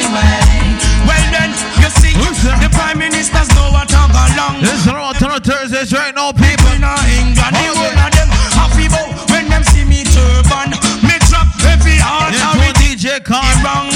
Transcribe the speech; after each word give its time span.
easy 0.00 0.08
way. 0.12 0.80
Well 1.04 1.26
then, 1.32 1.50
you 1.80 1.88
see, 2.00 2.14
the 2.16 2.68
prime 2.72 2.98
ministers 2.98 3.48
know 3.54 3.68
what 3.72 3.92
I 3.92 4.08
got 4.08 4.30
long. 4.36 4.62
This 4.62 4.86
is 4.86 4.88
on 4.88 5.40
Thursdays 5.42 5.92
right 5.92 6.14
now, 6.14 6.32
people. 6.32 6.72
In 6.72 6.84
England, 6.84 7.36
the 7.36 7.76
whole 7.76 8.00
of 8.00 8.12
them 8.12 8.28
happy 8.56 8.88
bow 8.88 9.08
when 9.32 9.48
them 9.48 9.64
see 9.64 9.84
me 9.84 10.04
turban. 10.04 10.72
Me 11.04 11.16
drop 11.28 11.48
every 11.68 11.98
heart. 12.00 12.32
Yes, 12.32 12.56
one 12.56 12.76
DJ 12.80 13.20
Khan. 13.24 13.44
Wrong. 13.64 13.90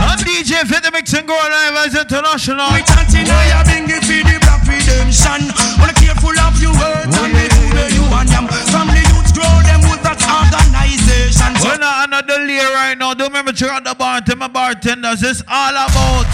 I'm 0.00 0.18
DJ 0.18 0.64
for 0.66 0.80
the 0.80 0.90
Mix 0.90 1.12
and 1.14 1.26
Go 1.26 1.34
Live 1.34 1.76
as 1.86 1.94
international. 1.94 2.70
We 2.72 2.82
chanting 2.82 3.28
I 3.28 3.62
bring 3.64 3.90
it 3.90 4.02
for 4.06 4.22
the 4.22 4.38
black 4.40 4.62
redemption. 4.66 5.50
Wanna 5.78 5.94
careful 5.94 6.36
of 6.38 6.56
your 6.62 6.72
words 6.74 7.09
layer 12.60 12.74
right 12.74 12.98
now. 12.98 13.14
Don't 13.14 13.28
remember 13.28 13.52
check 13.52 13.70
out 13.70 13.84
the 13.84 13.94
bartender, 13.94 14.36
my 14.36 14.48
bartenders. 14.48 15.22
It's 15.22 15.42
all 15.48 15.70
about. 15.70 16.26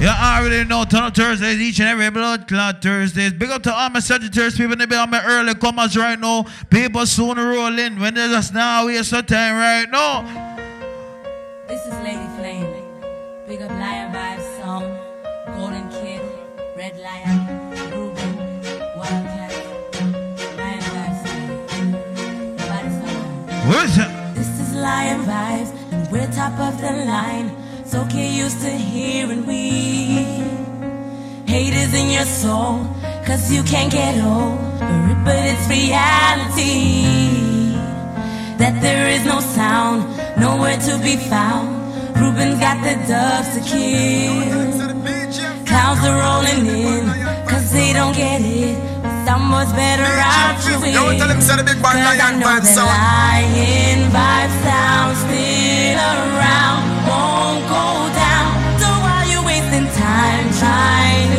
You 0.00 0.06
already 0.06 0.64
know 0.64 0.84
Tunup 0.84 1.14
Thursdays, 1.14 1.58
each 1.58 1.80
and 1.80 1.88
every 1.88 2.08
blood 2.10 2.46
clot 2.46 2.80
Thursdays. 2.80 3.32
Big 3.32 3.50
up 3.50 3.64
to 3.64 3.74
all 3.74 3.90
my 3.90 3.98
Sagittarius 3.98 4.56
people, 4.56 4.76
they 4.76 4.86
be 4.86 4.94
on 4.94 5.10
my 5.10 5.24
early 5.24 5.54
comers 5.56 5.96
right 5.96 6.18
now. 6.18 6.46
People 6.70 7.04
soon 7.04 7.36
roll 7.36 7.76
in 7.76 7.98
when 7.98 8.14
they 8.14 8.28
just 8.28 8.54
now 8.54 8.86
waste 8.86 9.10
some 9.10 9.26
time 9.26 9.56
right 9.56 9.90
now. 9.90 10.22
This 11.66 11.84
is 11.84 11.94
Lady 11.94 12.26
Flame. 12.36 12.84
Big 13.48 13.60
up 13.60 13.70
Lion 13.70 14.12
Vibes 14.12 14.62
song. 14.62 14.84
Golden 15.56 15.88
Kid, 15.90 16.22
Red 16.76 16.96
Lion, 16.98 17.70
Ruben, 17.90 18.62
Wildcat. 18.96 19.52
Lion 20.56 20.80
Vibes 20.94 21.26
song. 21.26 21.48
Nobody 22.56 22.90
song. 22.90 23.68
What's 23.68 23.96
that? 23.96 24.17
Lion 24.80 25.22
Vibes, 25.24 25.70
and 25.92 26.10
we're 26.12 26.30
top 26.32 26.58
of 26.58 26.80
the 26.80 26.92
line. 27.04 27.50
So 27.84 28.04
get 28.04 28.30
used 28.32 28.60
to 28.62 28.70
hearing 28.70 29.46
we. 29.46 30.48
Haters 31.46 31.94
in 31.94 32.10
your 32.10 32.24
soul, 32.24 32.86
cause 33.26 33.50
you 33.52 33.62
can't 33.62 33.90
get 33.90 34.14
over 34.22 35.10
it, 35.12 35.20
but 35.24 35.40
it's 35.50 35.66
reality. 35.68 37.08
That 38.58 38.80
there 38.82 39.08
is 39.08 39.24
no 39.24 39.40
sound, 39.40 40.04
nowhere 40.38 40.78
to 40.88 40.98
be 41.02 41.16
found. 41.16 41.68
Ruben's 42.20 42.60
got 42.60 42.78
the 42.84 42.94
doves 43.08 43.48
to 43.54 43.60
kill. 43.70 44.38
Clouds 45.64 46.02
are 46.08 46.18
rolling 46.24 46.66
in, 46.66 47.04
cause 47.48 47.72
they 47.72 47.92
don't 47.92 48.14
get 48.14 48.40
it. 48.42 48.87
But 49.28 49.34
someone's 49.34 49.72
better 49.74 50.04
out 50.04 50.58
to 50.64 50.80
win. 50.80 50.94
Don't 50.94 51.18
tell 51.18 51.28
him 51.28 51.40
say 51.42 51.56
the 51.56 51.62
big 51.62 51.82
bad 51.82 51.96
lion 52.00 52.40
vibe 52.40 52.64
sound. 52.64 52.88
lion 52.88 54.08
vibe 54.08 54.52
sound 54.64 55.16
still 55.20 56.00
around, 56.00 56.88
won't 57.04 57.60
go 57.68 58.08
down. 58.16 58.48
So 58.80 58.88
while 58.88 59.28
you're 59.28 59.44
wasting 59.44 59.84
time 60.00 60.48
trying 60.56 61.37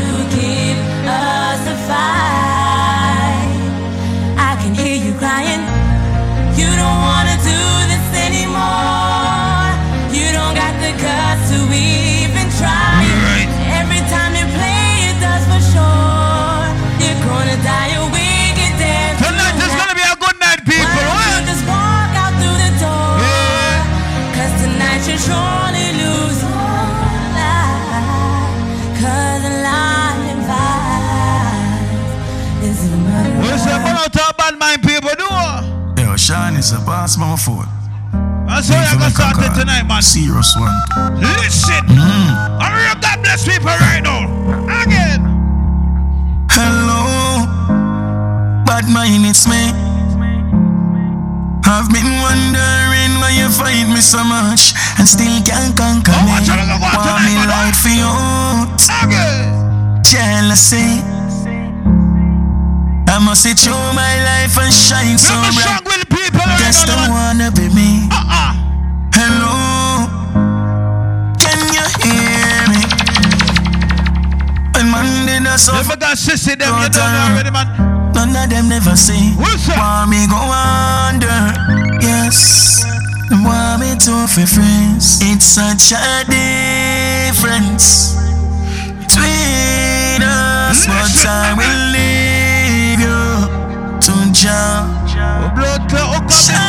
Is 36.60 36.74
a 36.74 36.80
boss, 36.82 37.16
my 37.18 37.38
foot. 37.38 37.68
That's 38.46 38.68
how 38.68 38.84
you 38.92 39.00
gonna 39.00 39.10
start 39.16 39.38
it 39.40 39.56
tonight, 39.58 39.88
man. 39.88 40.02
Serious 40.02 40.52
one. 40.60 40.76
Listen. 41.40 41.88
Mm. 41.88 42.60
I 42.60 42.68
real 42.76 43.00
God 43.00 43.24
bless 43.24 43.48
people 43.48 43.72
right 43.72 44.04
now. 44.04 44.28
Again. 44.84 45.24
Hello, 46.52 47.48
bad 48.68 48.92
mind, 48.92 49.24
it's 49.24 49.48
me. 49.48 49.72
I've 51.64 51.88
been 51.96 52.12
wondering 52.28 53.12
why 53.24 53.32
you 53.40 53.48
fight 53.48 53.88
me 53.88 54.02
so 54.04 54.20
much 54.28 54.74
and 55.00 55.08
still 55.08 55.32
can't 55.48 55.72
conquer 55.80 56.12
Oh, 56.12 56.26
me. 56.28 56.32
watch 56.36 56.50
out, 56.52 56.60
look, 56.68 56.82
Want 56.84 57.24
me 57.24 57.40
light 57.48 57.72
for 57.80 57.88
you, 57.96 58.12
Again. 59.00 60.04
jealousy. 60.04 61.00
I 63.08 63.18
must 63.24 63.44
see 63.44 63.54
through 63.54 63.80
my 63.96 64.14
life 64.28 64.58
and 64.60 64.74
shine 64.74 65.18
so 65.18 65.34
bright. 65.56 66.09
Strong 66.40 66.48
with 66.48 66.48
the 66.48 66.48
people 66.48 66.48
right 66.48 66.60
Just 66.60 66.88
don't 66.88 67.10
wanna 67.12 67.52
be 67.52 67.68
me. 67.76 68.08
Uh-uh. 68.12 68.54
Hello, 69.14 70.08
can 71.38 71.60
you 71.74 71.86
hear 72.04 72.68
me? 72.72 72.82
When 74.76 74.88
Monday 74.90 75.44
does 75.44 75.66
so 75.66 75.74
Never 75.74 75.98
got 75.98 76.18
sissy 76.18 76.58
them, 76.58 76.74
you 76.82 76.90
don't 76.90 77.12
know 77.12 77.28
already, 77.32 77.52
man. 77.52 77.68
None 78.14 78.36
of 78.36 78.50
them 78.50 78.70
never 78.70 78.96
see. 78.96 79.32
What's? 79.36 79.68
Want 79.68 80.10
me 80.10 80.28
go 80.28 80.38
under? 80.38 81.40
Yes. 82.02 82.84
Want 83.32 83.82
me 83.82 83.96
to 83.96 84.28
be 84.36 84.46
friends? 84.46 85.20
It's 85.22 85.46
such 85.46 85.92
a 85.94 86.26
difference 86.28 88.16
between 89.00 90.22
us, 90.24 90.88
but 90.88 91.26
I 91.28 91.54
will 91.56 91.99
Shine 96.32 96.69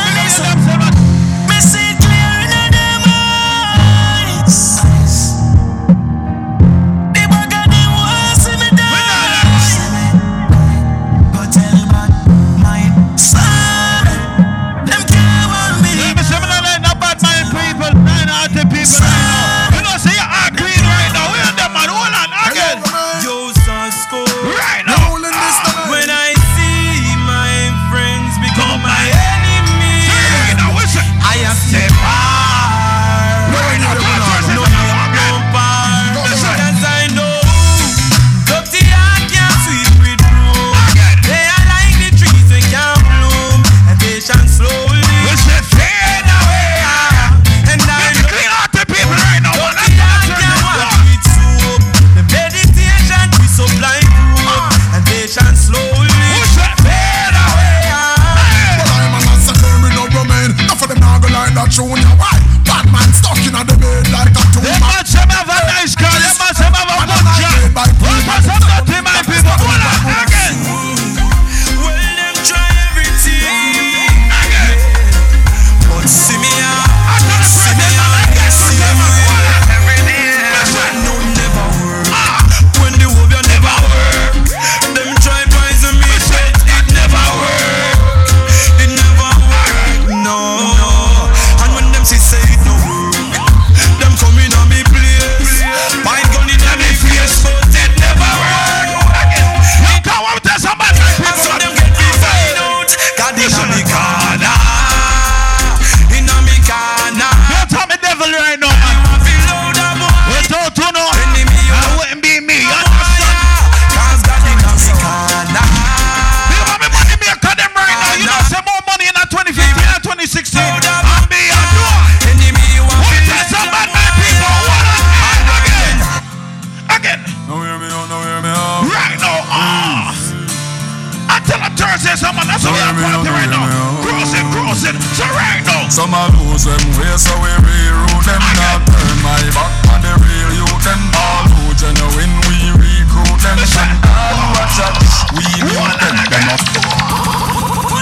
lose 136.37 136.65
them 136.65 136.83
way 136.97 137.13
so 137.17 137.33
we 137.39 137.51
reroute 137.63 138.25
them. 138.25 138.41
Not 138.57 138.85
turn 138.87 139.17
my 139.23 139.41
back 139.55 139.71
on 139.91 139.99
the 140.01 140.13
real 140.23 140.51
you 140.61 140.67
them 140.81 141.01
All 141.13 141.45
who 141.51 141.73
genuine 141.75 142.35
we 142.47 142.57
recruit 142.77 143.39
them. 143.41 143.57
And 143.57 143.93
all 144.05 144.35
who 144.37 144.47
are 144.59 144.69
trash 144.73 145.29
we 145.35 145.45
mute 145.63 145.97
them. 145.99 146.15
Them 146.31 146.47
up 146.51 146.61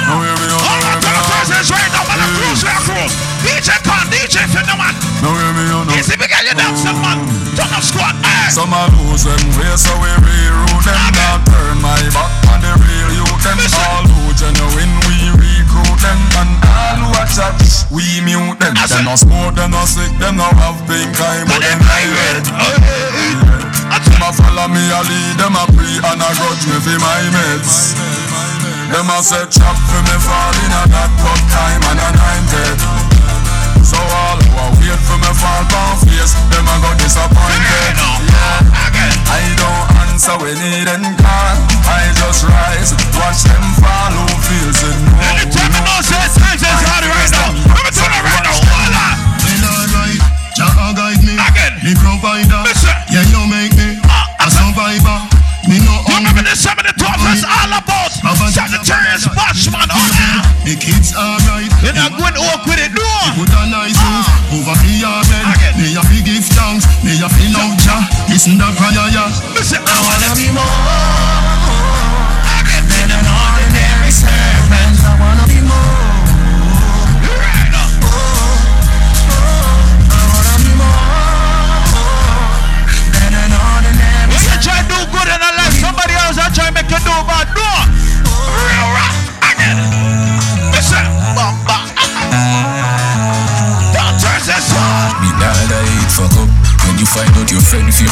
Now 0.06 0.18
we 0.20 0.30
be 0.38 0.48
on 0.50 0.62
the 0.62 1.00
way 1.06 1.20
DJ 3.46 3.70
Pan, 3.84 4.06
DJ 4.12 4.44
Phenoman 4.52 4.96
Now 5.24 5.32
we 5.32 5.44
be 5.56 5.64
on 5.72 5.88
the 5.88 5.94
way 5.94 6.00
Easy 6.00 6.16
big 6.18 6.30
girl 6.30 6.44
you 6.44 6.56
dance 6.56 6.84
some 6.84 7.00
man. 7.02 7.20
Turn 7.56 7.72
up 7.74 7.84
squad 7.84 8.16
Some 8.52 8.74
a 8.74 8.88
lose 8.96 9.24
them 9.24 9.40
way 9.58 9.74
so 9.78 9.94
we 10.00 10.10
reroute 10.24 10.84
them. 10.84 11.00
Now 11.14 11.38
turn 11.46 11.78
my 11.82 12.02
back 12.16 12.32
on 12.50 12.60
the 12.64 12.74
real 12.82 13.12
youth. 13.22 13.44
them 13.44 13.60
All 13.60 14.04
who 14.10 14.30
oh. 14.30 14.34
genuine 14.34 14.94
we 15.08 15.18
recruit 15.38 16.00
them. 16.02 16.20
And 16.40 16.54
all 16.66 16.89
chat, 17.28 17.56
we 17.92 18.04
mute 18.24 18.60
them. 18.60 18.76
Them 18.76 19.06
no 19.06 19.16
smoke, 19.16 19.56
them 19.56 19.72
no 19.72 19.84
sick, 19.84 20.12
them 20.20 20.38
no 20.38 20.48
have 20.62 20.80
pink 20.88 21.16
eye, 21.20 21.44
but 21.44 21.60
them 21.60 21.80
irate. 21.84 22.48
irate. 22.48 23.60
Them 24.20 24.24
a 24.24 24.30
follow 24.36 24.68
me, 24.68 24.84
a 24.92 25.00
lead 25.08 25.36
them 25.40 25.56
a 25.56 25.64
pre 25.72 25.88
and 25.96 26.22
a 26.22 26.30
grudge 26.36 26.66
me 26.68 26.78
for 26.84 27.00
my 27.00 27.24
mates. 27.32 27.96
Them 28.92 29.10
a 29.10 29.24
set 29.24 29.48
trap 29.52 29.78
for 29.88 30.02
me 30.04 30.16
fall 30.20 30.56
in 30.60 30.74
a 30.76 30.84
that 30.92 31.12
tough 31.24 31.44
time 31.56 31.84
and 31.88 32.00
a 32.04 32.10
nine 32.20 32.46
dead. 32.52 32.78
So 33.86 33.98
all 33.98 34.49
who 35.08 35.16
a 35.16 35.20
wait 35.20 35.20
for 35.20 35.20
me 35.20 35.32
fall 35.40 35.64
down 35.70 35.96
face, 36.04 36.34
them 36.52 36.68
a 36.68 36.76
go 36.84 36.92
disappointed. 37.00 37.64
Yeah. 37.64 38.60
I 39.30 39.44
don't 39.56 39.88
answer 40.10 40.36
when 40.42 40.58
they 40.60 40.84
then 40.84 41.04
call. 41.16 41.56
I 41.88 42.12
just 42.18 42.44
rise, 42.44 42.92
watch 43.16 43.46
them 43.48 43.64
fall 43.80 44.12
who 44.12 44.26
feels 44.44 44.80
it. 44.84 44.98
No, 45.08 45.24
Anytime 45.40 45.72
you 45.72 45.82
know, 45.86 46.00
say 46.04 46.20
times 46.36 46.64
is 46.64 46.82
hard 46.84 47.06
right 47.08 47.32
now. 47.32 47.50
Let 47.72 47.84
me 47.86 47.92
tell 47.94 48.12
you 48.12 48.24
right 48.26 48.44
now, 48.44 48.58
voila. 48.60 49.08
Me 49.46 49.54
not 49.64 49.88
right, 49.96 50.22
Jah 50.58 50.92
guide 50.96 51.22
me. 51.24 51.36
Again. 51.40 51.74
Me 51.84 51.92
provider. 51.96 52.62
Listen. 52.66 52.96
Yeah, 53.14 53.24
you 53.32 53.42
make 53.48 53.74
me 53.78 54.00
uh, 54.04 54.44
a 54.44 54.48
survivor. 54.52 55.20
Me 55.68 55.78
no 55.86 55.94
You 56.08 56.24
remember 56.24 56.42
hungry. 56.42 56.50
this 56.50 56.64
the 56.66 56.94
talk 56.98 57.20
is 57.30 57.44
all 57.46 57.70
about 57.70 58.00
Sagittarius 58.50 59.30
Watchman, 59.38 59.88
oh 59.94 60.10
yeah. 60.18 60.42
The 60.66 60.76
kids 60.76 61.14
alright. 61.14 61.70
You're 61.86 61.94
not 61.94 62.18
going 62.18 62.34
to 62.34 62.42
walk 62.42 62.66
with 62.66 62.82
it, 62.82 62.92
Listen 68.40 68.56
prayer, 68.56 69.12
yeah. 69.12 69.28
Listen, 69.52 69.84
I 69.84 70.00
wanna 70.00 70.32
be 70.40 70.48
more 70.56 70.64
than 72.88 73.12
an 73.12 73.28
ordinary 73.28 74.12
servant. 74.16 74.96
I 75.04 75.12
wanna 75.20 75.44
be 75.44 75.60
more. 75.60 76.24
right 77.20 77.68
now. 77.68 78.00
I 80.08 80.24
wanna 80.32 80.56
be 80.64 80.72
more 80.80 81.84
than 83.12 83.36
an 83.44 83.52
ordinary 83.60 84.32
When 84.32 84.40
you 84.40 84.56
try 84.64 84.80
to 84.80 84.88
do 84.88 85.04
good 85.12 85.28
in 85.28 85.42
a 85.44 85.52
life, 85.60 85.76
somebody 85.76 86.16
else 86.16 86.40
will 86.40 86.48
try 86.56 86.72
to 86.72 86.72
make 86.72 86.88
you 86.88 87.00
do 87.04 87.12
bad. 87.28 87.44
No. 87.52 87.68
Real 88.56 88.88
rap. 88.96 89.19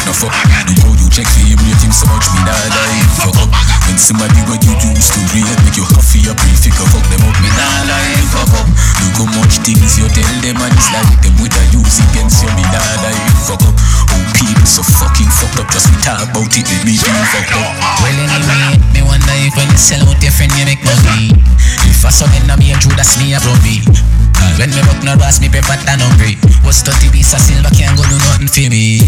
No 0.08 0.14
fuck. 0.16 0.32
The 0.64 0.72
how 0.80 0.92
you 0.96 1.08
check 1.12 1.28
for 1.28 1.44
him 1.44 1.60
so 1.92 2.08
much 2.08 2.24
Me 2.32 2.40
nah 2.48 2.56
die, 2.72 3.04
fuck. 3.20 3.36
Up 3.44 3.52
When 3.84 4.00
somebody 4.00 4.40
what 4.48 4.64
you 4.64 4.72
used 4.72 5.12
to 5.12 5.20
read 5.36 5.44
Make 5.68 5.76
you 5.76 5.84
happy, 5.84 6.24
a 6.24 6.32
pray, 6.32 6.56
figure 6.56 6.88
fuck 6.88 7.04
them 7.12 7.28
up. 7.28 7.36
Me 7.44 7.52
nah 7.52 7.84
lie, 7.84 8.16
fuck 8.32 8.52
up. 8.56 8.68
Look 9.04 9.20
how 9.20 9.28
much 9.36 9.60
things 9.60 10.00
you 10.00 10.08
tell 10.08 10.36
them 10.40 10.56
And 10.64 10.72
it's 10.72 10.88
like 10.96 11.12
them 11.20 11.36
with 11.44 11.52
a 11.52 11.62
use 11.76 12.00
against 12.00 12.40
you. 12.40 12.48
Me 12.56 12.64
nah 12.72 13.04
die, 13.04 13.20
fuck 13.44 13.60
up. 13.60 13.76
Oh 14.16 14.24
people 14.32 14.64
so 14.64 14.80
fucking 14.80 15.28
fucked 15.28 15.60
up 15.60 15.68
Just 15.68 15.92
we 15.92 15.96
talk 16.00 16.24
about 16.24 16.56
it, 16.56 16.64
they 16.64 16.78
leave 16.88 17.04
you 17.04 17.24
fucked 17.28 17.52
up. 17.52 17.76
Well 18.00 18.16
anyway, 18.16 18.80
me 18.96 19.00
wonder 19.04 19.36
if 19.44 19.52
when 19.60 19.68
you 19.68 19.76
sell 19.76 20.00
out 20.08 20.16
your 20.24 20.32
friend 20.32 20.52
you 20.56 20.64
make 20.64 20.80
money. 20.80 21.36
If 21.84 22.00
I 22.00 22.10
saw 22.12 22.24
them 22.32 22.48
me 22.56 22.72
and 22.72 22.80
true 22.80 22.96
that's 22.96 23.20
me 23.20 23.36
a 23.36 23.40
me. 23.60 24.17
When 24.58 24.70
me 24.74 24.82
buck 24.82 25.00
no 25.06 25.14
brass 25.16 25.38
me 25.40 25.48
pay 25.48 25.62
fat 25.62 25.82
and 25.86 26.02
hungry. 26.02 26.34
What's 26.66 26.82
30 26.82 27.10
piece 27.14 27.32
of 27.34 27.40
silver 27.40 27.70
can't 27.74 27.94
go 27.96 28.02
do 28.10 28.18
nothing 28.26 28.50
for 28.50 28.66
me. 28.68 28.98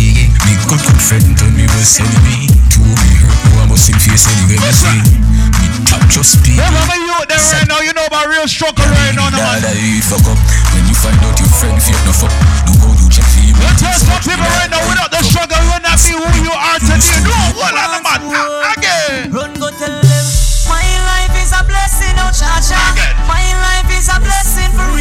Me 0.47 0.53
good 0.71 0.79
good 0.87 1.01
friend 1.03 1.27
told 1.37 1.53
me 1.55 1.67
"What's 1.67 1.99
was 1.99 2.07
enemy 2.07 2.47
Two 2.71 2.87
me 2.87 3.11
hurt, 3.19 3.39
no 3.51 3.63
I 3.63 3.67
must 3.69 3.91
him 3.91 3.99
face 3.99 4.25
anyway 4.31 4.57
me 4.63 4.71
see 4.71 5.03
Me 5.59 5.67
top 5.85 6.01
just 6.09 6.39
people 6.47 6.63
Remember 6.63 6.97
you 6.97 7.11
out 7.19 7.27
there 7.27 7.43
right 7.43 7.67
now, 7.67 7.83
you 7.83 7.93
know 7.93 8.07
about 8.07 8.31
real 8.31 8.47
struggle 8.47 8.87
right 8.87 9.13
now, 9.13 9.29
no 9.29 9.37
Nah, 9.43 9.59
man. 9.59 9.67
that 9.67 9.75
you 9.77 10.01
fuck 10.01 10.23
up. 10.31 10.39
When 10.73 10.87
you 10.87 10.95
find 10.97 11.19
out 11.21 11.35
your 11.37 11.51
friend 11.51 11.77
fake 11.83 11.99
no 12.07 12.13
fuck 12.15 12.33
No 12.65 12.73
how 12.81 12.95
you 12.97 13.09
check 13.11 13.27
for 13.27 13.43
him 13.43 13.59
You 13.59 13.71
tell 13.77 13.99
some 13.99 14.23
people 14.23 14.47
right 14.57 14.71
now, 14.71 14.81
without 14.87 15.11
the 15.11 15.21
struggle, 15.27 15.59
you 15.61 15.71
will 15.75 15.83
not 15.85 15.99
be 16.01 16.15
who 16.15 16.27
you 16.47 16.55
are 16.55 16.79
today. 16.81 17.21
No, 17.27 17.35
hold 17.59 17.75
on, 17.75 18.01
man. 18.07 18.21
Again. 18.79 19.35
Run 19.35 19.53
go 19.59 19.69
tell 19.75 19.91
them. 20.01 20.25
My 20.71 20.87
life 21.11 21.35
is 21.43 21.51
a 21.53 21.63
blessing, 21.67 22.15
oh 22.23 22.31
cha 22.31 22.63
cha 22.63 22.79
Again. 22.95 23.15
My 23.27 23.43
life 23.59 23.91
is 23.91 24.07
a 24.09 24.19
blessing 24.23 24.71
for 24.79 24.87
real 24.95 25.00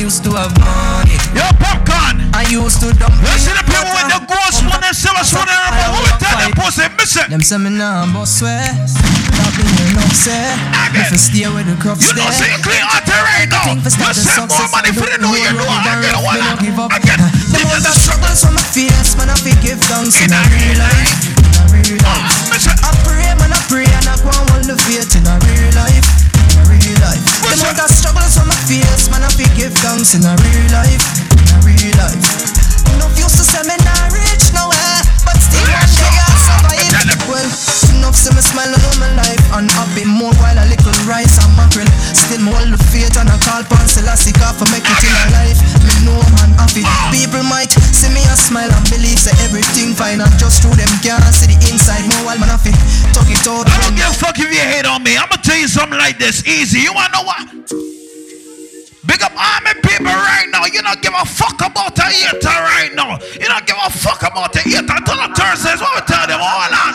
used 0.00 0.24
to 0.24 0.32
have 0.36 0.52
money. 0.60 1.16
Yo, 1.32 1.44
popcorn. 1.56 2.20
I 2.36 2.44
used 2.52 2.84
to 2.84 2.92
dumpling 3.00 3.32
Listen 3.32 3.56
to 3.56 3.64
people 3.64 3.88
with 3.96 4.08
the 4.12 4.20
ghost 4.28 4.60
one 4.68 4.84
and 4.84 4.92
silver 4.92 5.24
one 5.24 5.48
and 5.48 5.56
remember 5.56 5.88
who 5.88 6.00
we 6.04 6.12
tell 6.20 6.36
them 6.36 6.52
pussy 6.52 6.84
missing. 7.00 7.28
Them 7.32 7.40
say 7.40 7.56
me 7.56 7.72
nah 7.72 8.04
boss 8.12 8.44
swear. 8.44 8.60
That 8.60 9.52
me 9.56 9.64
enough 9.88 10.12
say 10.12 10.52
If 11.00 11.12
I 11.12 11.16
stay 11.16 11.48
with 11.48 11.64
the 11.64 11.76
crop 11.80 11.96
You 11.96 12.12
know, 12.12 12.28
you 12.28 12.60
clean 12.60 12.84
out 12.84 13.08
there 13.08 13.24
right 13.24 13.48
now. 13.48 13.72
You 13.72 14.12
send 14.12 14.52
more 14.52 14.68
money 14.68 14.92
for 14.92 15.08
the 15.08 15.16
new 15.16 15.32
year. 15.32 15.56
No, 15.56 15.64
I 15.64 15.80
get 16.04 16.16
one. 16.20 16.44
Give 16.60 16.76
I 16.76 17.00
get. 17.00 17.16
The 17.16 17.64
amount 17.64 17.88
of 17.88 17.96
struggles 17.96 18.44
on 18.44 18.52
my 18.52 18.64
face 18.68 19.16
Man 19.16 19.32
I 19.32 19.36
forgive 19.40 19.80
thanks 19.88 20.20
in 20.20 20.28
a 20.28 20.40
real 20.52 20.76
life. 20.76 21.08
In 21.24 21.56
a 21.56 21.64
real 21.72 22.04
oh, 22.04 22.20
life. 22.52 22.68
I 22.84 22.92
pray 23.00 23.32
man 23.40 23.48
I 23.48 23.60
pray 23.72 23.88
And 23.88 24.12
I 24.12 24.20
go 24.20 24.28
and 24.28 24.44
hold 24.52 24.66
the 24.68 24.76
faith 24.84 25.16
in 25.16 25.24
a 25.24 25.40
real 25.40 25.72
life. 25.72 26.04
In 26.04 26.25
real 26.64 26.96
life 27.04 27.22
The 27.44 27.60
amount 27.60 27.80
of 27.84 27.90
struggles 27.92 28.36
on 28.40 28.48
my 28.48 28.58
face 28.64 29.10
Man 29.12 29.22
I 29.22 29.28
forgive 29.28 29.76
thanks 29.84 30.16
in 30.16 30.24
a 30.24 30.32
real 30.40 30.66
life 30.72 31.04
In 31.36 31.46
a 31.52 31.58
real 31.60 31.94
life 32.00 32.24
Enough 32.96 33.16
used 33.18 33.36
to 33.36 33.44
say 33.44 33.62
me 33.68 33.76
not 33.84 34.08
rich 34.12 34.52
nowhere 34.56 35.00
But 35.28 35.36
still 35.42 35.66
one 35.68 35.92
day 35.92 36.16
them. 36.16 36.25
Well, 37.30 37.46
enough 37.94 38.16
see 38.18 38.32
me 38.34 38.42
smile 38.42 38.74
all 38.74 38.96
my 38.98 39.10
life 39.14 39.44
And 39.54 39.70
happy 39.70 40.04
more 40.06 40.34
while 40.42 40.58
a 40.58 40.66
little 40.66 40.96
rice 41.06 41.38
and 41.42 41.52
mackerel 41.54 41.88
Still 42.14 42.42
me 42.42 42.50
hold 42.50 42.74
the 42.74 42.80
faith 42.90 43.14
and 43.18 43.30
I 43.30 43.36
call 43.42 43.62
upon 43.62 43.86
Selassie 43.86 44.34
God 44.36 44.58
for 44.58 44.66
make 44.74 44.86
it 44.86 45.02
in 45.06 45.14
life 45.34 45.58
Me 45.82 45.92
know 46.06 46.18
man 46.38 46.52
happy 46.58 46.82
People 47.14 47.46
might 47.46 47.70
see 47.94 48.10
me 48.10 48.22
a 48.26 48.36
smile 48.36 48.70
and 48.70 48.86
believe 48.90 49.18
say 49.18 49.34
everything 49.46 49.94
fine 49.94 50.18
And 50.18 50.34
just 50.38 50.62
through 50.62 50.74
them 50.74 50.90
can't 51.04 51.22
see 51.30 51.50
the 51.50 51.58
inside 51.70 52.06
More 52.16 52.32
while 52.32 52.40
man 52.42 52.50
happy 52.50 52.74
Talk 53.14 53.30
it 53.30 53.46
out 53.46 53.66
I 53.70 53.76
don't 53.82 53.96
give 53.96 54.10
a 54.10 54.14
fuck 54.14 54.38
if 54.38 54.50
you 54.50 54.60
hate 54.60 54.86
on 54.86 55.02
me. 55.02 55.16
I'm 55.16 55.28
gonna 55.28 55.42
tell 55.42 55.56
you 55.56 55.68
something 55.68 55.98
like 55.98 56.18
this. 56.18 56.46
Easy. 56.46 56.80
You 56.80 56.92
wanna 56.92 57.12
know 57.12 57.22
what? 57.22 57.95
Big 59.06 59.22
up 59.22 59.32
army 59.38 59.74
people 59.82 60.10
right 60.10 60.48
now. 60.50 60.66
You 60.66 60.82
don't 60.82 61.00
give 61.00 61.14
a 61.14 61.24
fuck 61.24 61.60
about 61.62 61.98
a 61.98 62.02
hater 62.10 62.48
right 62.48 62.90
now. 62.94 63.18
You 63.38 63.46
don't 63.46 63.66
give 63.66 63.76
a 63.78 63.90
fuck 63.90 64.22
about 64.22 64.54
a 64.56 64.60
hater. 64.60 64.82
Tell 64.82 65.16
them 65.16 65.32
Thursdays 65.32 65.80
what 65.80 65.94
we 65.94 66.02
tell 66.06 66.26
them. 66.26 66.40
Hold 66.42 66.74
on. 66.74 66.92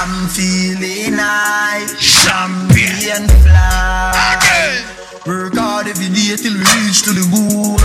I'm 0.00 0.28
feeling 0.28 1.20
high, 1.20 1.84
Champion. 2.00 3.28
champagne 3.28 3.28
fly. 3.44 4.40
Again. 4.40 5.00
Work 5.26 5.54
hard 5.54 5.86
every 5.86 6.08
day 6.08 6.32
till 6.40 6.54
we 6.56 6.64
reach 6.80 7.04
to 7.04 7.12
the 7.12 7.28
goal. 7.28 7.76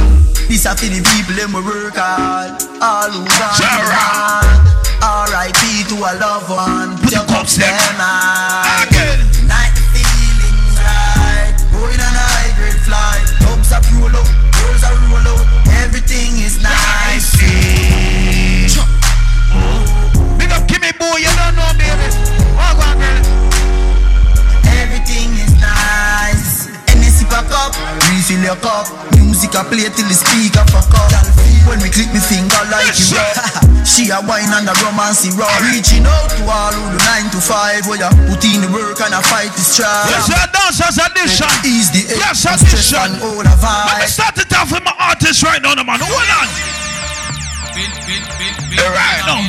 This 0.47 0.63
a 0.65 0.71
for 0.71 0.87
the 0.87 1.03
people 1.03 1.35
them 1.35 1.51
we 1.51 1.61
work 1.67 1.99
hard. 1.99 2.55
All 2.79 3.11
who 3.11 3.27
gone 3.27 3.55
Sarah. 3.59 4.55
R.I.P. 5.03 5.83
to 5.91 5.95
a 5.99 6.15
loved 6.15 6.49
one. 6.49 6.97
Put 7.03 7.11
your 7.11 7.25
cups 7.27 7.57
them 7.57 7.67
high. 7.99 8.87
Again. 8.87 9.04
Flight. 12.85 13.25
Dogs 13.41 13.73
are 13.73 13.81
roll 13.97 14.13
out, 14.13 14.29
girls 14.53 14.83
are 14.85 14.95
roll 15.09 15.25
out. 15.25 15.43
Everything 15.81 16.37
is 16.37 16.61
nice. 16.61 17.33
Big 20.37 20.51
up 20.53 20.63
Kimmy 20.69 20.93
Boo. 21.01 21.17
You 21.17 21.33
don't 21.33 21.55
know, 21.57 21.71
baby. 21.81 22.07
Walk 22.53 22.77
on, 22.85 23.01
girl. 23.01 23.21
Everything 24.81 25.33
is 25.41 25.53
nice. 25.57 26.69
Any 26.93 27.09
sip 27.09 27.33
a 27.33 27.41
cup, 27.49 27.73
refill 28.35 28.43
your 28.43 28.59
cup. 28.61 28.87
Music 29.15 29.53
a 29.55 29.63
play 29.63 29.87
till 29.91 30.07
the 30.07 30.15
speaker 30.15 30.63
fuck 30.71 30.91
up. 30.95 31.11
When 31.67 31.81
we 31.81 31.89
click 31.89 32.11
me 32.13 32.19
finger 32.19 32.61
like 32.69 32.93
you 32.93 33.17
She 33.85 34.09
a 34.09 34.21
wine 34.21 34.51
and 34.53 34.67
a 34.69 34.73
romance 34.83 35.25
raw. 35.35 35.49
Reaching 35.71 36.05
out 36.05 36.29
to 36.37 36.43
all 36.45 36.73
who 36.73 36.83
do 36.91 36.99
nine 37.05 37.29
to 37.31 37.39
five. 37.41 37.85
Where 37.87 37.97
you 37.99 38.09
put 38.29 38.43
in 38.45 38.61
the 38.61 38.69
work 38.71 38.99
and 39.01 39.13
a 39.13 39.21
fight 39.21 39.51
the 39.55 39.63
strive. 39.63 40.09
Yes, 40.09 40.27
sir. 40.27 40.43
Dancers 40.51 40.97
edition. 40.99 41.49
Ease 41.65 41.89
the 41.91 42.03
edge, 42.13 42.19
Yes, 42.19 42.45
addition. 42.45 42.99
and 42.99 43.23
all 43.23 43.41
the 43.41 43.55
Let 43.55 44.01
me 44.01 44.07
start 44.07 44.37
it 44.37 44.51
off 44.53 44.71
with 44.71 44.83
my 44.83 44.95
artist 44.99 45.43
right 45.43 45.61
now, 45.61 45.75
man. 45.75 45.99
Hold 46.01 46.11
on. 46.11 46.84
Right 47.75 49.19
now. 49.27 49.43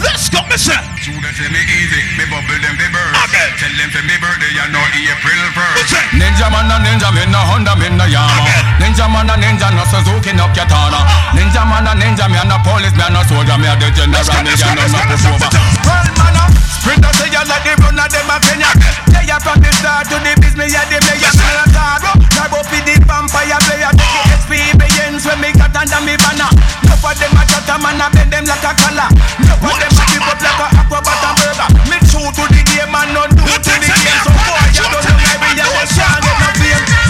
Let's 0.00 0.32
go, 0.32 0.40
mister. 0.48 0.80
Students 0.96 1.36
say 1.36 1.48
me 1.52 1.60
easy, 1.60 2.00
me 2.16 2.24
bubble 2.32 2.56
them 2.56 2.72
the 2.80 2.88
bird. 2.88 3.12
Okay. 3.28 3.52
Tell 3.60 3.68
them 3.76 3.92
for 3.92 4.00
me 4.00 4.16
birthday, 4.16 4.48
you 4.48 4.64
know 4.72 4.80
April 4.80 5.44
first. 5.52 5.92
Ninja 6.16 6.48
man 6.48 6.72
a 6.72 6.80
ninja, 6.80 7.12
me 7.12 7.28
no 7.28 7.36
Honda, 7.36 7.76
me 7.76 7.92
no 7.92 8.08
Yama. 8.08 8.48
Ninja 8.80 9.04
man 9.12 9.28
a 9.28 9.36
ninja, 9.36 9.68
no 9.76 9.84
Suzuki, 9.92 10.32
no 10.32 10.48
Katana. 10.56 11.04
Ninja 11.36 11.60
man 11.68 11.84
a 11.84 11.92
ninja, 11.92 12.32
me 12.32 12.40
a 12.40 12.48
no 12.48 12.56
police, 12.64 12.96
me 12.96 13.04
a 13.04 13.12
no 13.12 13.20
soldier, 13.28 13.60
me 13.60 13.68
a 13.68 13.76
the 13.76 13.92
general, 13.92 14.24
me 14.40 14.56
a 14.56 14.64
no 14.72 14.80
let's 14.80 14.96
no 14.96 15.04
pushover. 15.04 15.52
Well, 15.84 16.08
man 16.16 16.40
a 16.40 16.44
sprinter 16.80 17.12
say 17.20 17.28
you 17.28 17.44
like 17.44 17.64
the 17.64 17.72
run 17.84 18.00
of 18.00 18.08
them 18.08 18.30
a 18.32 18.36
Kenya. 18.40 18.70
They 19.12 19.28
a 19.28 19.36
from 19.38 19.60
the 19.60 19.70
start 19.76 20.08
to 20.08 20.16
the 20.24 20.32
biz, 20.40 20.56
me 20.56 20.66
a 20.72 20.82
the 20.88 20.98
mayor, 21.04 21.32
me 21.36 21.46
a 21.60 21.64
caro. 21.76 22.12
Drive 22.32 22.54
up 22.56 22.66
with 22.72 22.84
the 22.88 22.94
vampire 23.04 23.60
player, 23.68 23.92
take 23.92 24.48
the 24.48 24.58
experience 24.64 25.24
when 25.28 25.38
me 25.44 25.52
got 25.52 25.76
under 25.76 26.00
me 26.02 26.16
banner. 26.16 26.50
Enough 26.88 27.04
of 27.04 27.14
them 27.20 27.36
a 27.36 27.42
chat 27.44 27.68
a 27.68 27.74
man 27.76 28.00
a 28.00 28.06
bend 28.10 28.32
them 28.32 28.44
like 28.48 28.64
a 28.64 28.72
collar. 28.72 29.08
Enough 29.44 29.64
of 29.68 29.76
them 29.76 29.92
a 29.92 30.04
give 30.08 30.24
up 30.24 30.40
like 30.40 30.60
a 30.60 30.66
acrobat 30.80 31.24
and 31.28 31.36
burger. 31.36 31.68
Me 31.92 31.96
true 32.08 32.30
to 32.32 32.44
the 32.48 32.62
game 32.64 32.96
and 32.96 33.10
not 33.12 33.28
do 33.28 33.44
to 33.44 33.72
the 33.76 33.88
game. 33.92 34.20
So 34.24 34.32
boy, 34.32 34.64
you 34.72 34.86
don't 34.88 35.04
know 35.04 35.16
my 35.20 35.32
way, 35.36 35.52
you 35.60 35.68
can't 35.68 35.90
get 35.92 36.24
no 36.24 36.48
fame. 36.56 37.09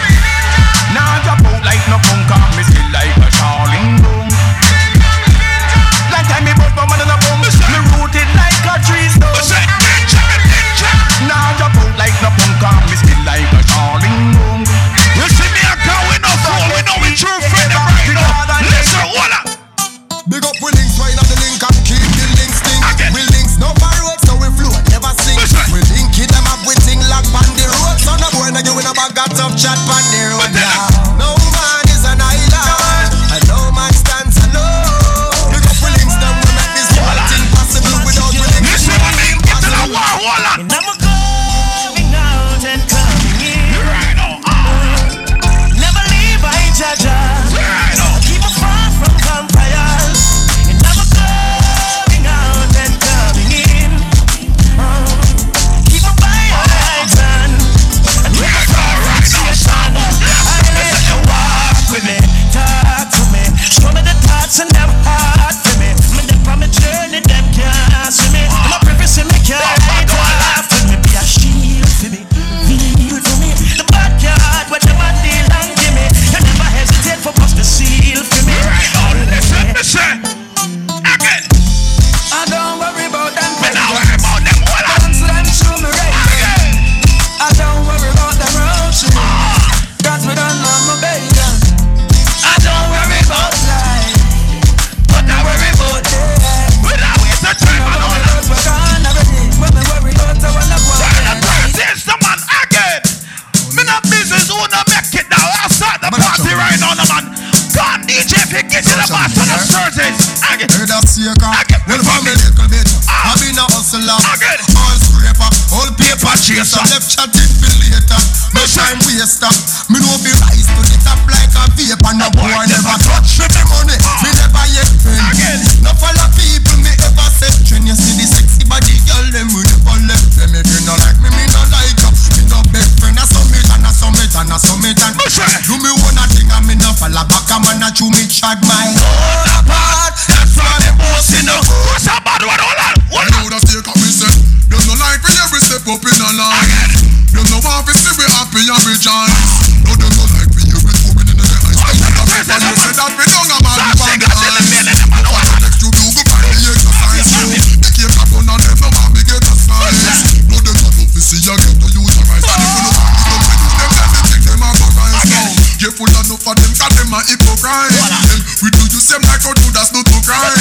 Careful 165.80 166.12
enough 166.12 166.44
for 166.44 166.52
them, 166.52 166.68
cause 166.76 166.92
them 166.92 167.08
a 167.08 167.24
hypocrite. 167.24 167.88
Voilà. 167.96 168.20
Them, 168.20 168.40
we 168.60 168.68
do 168.68 168.84
you 168.84 169.00
them 169.00 169.24
like 169.24 169.40
a 169.40 169.52
that's 169.72 169.96
not 169.96 170.04
to 170.04 170.18
cry. 170.28 170.52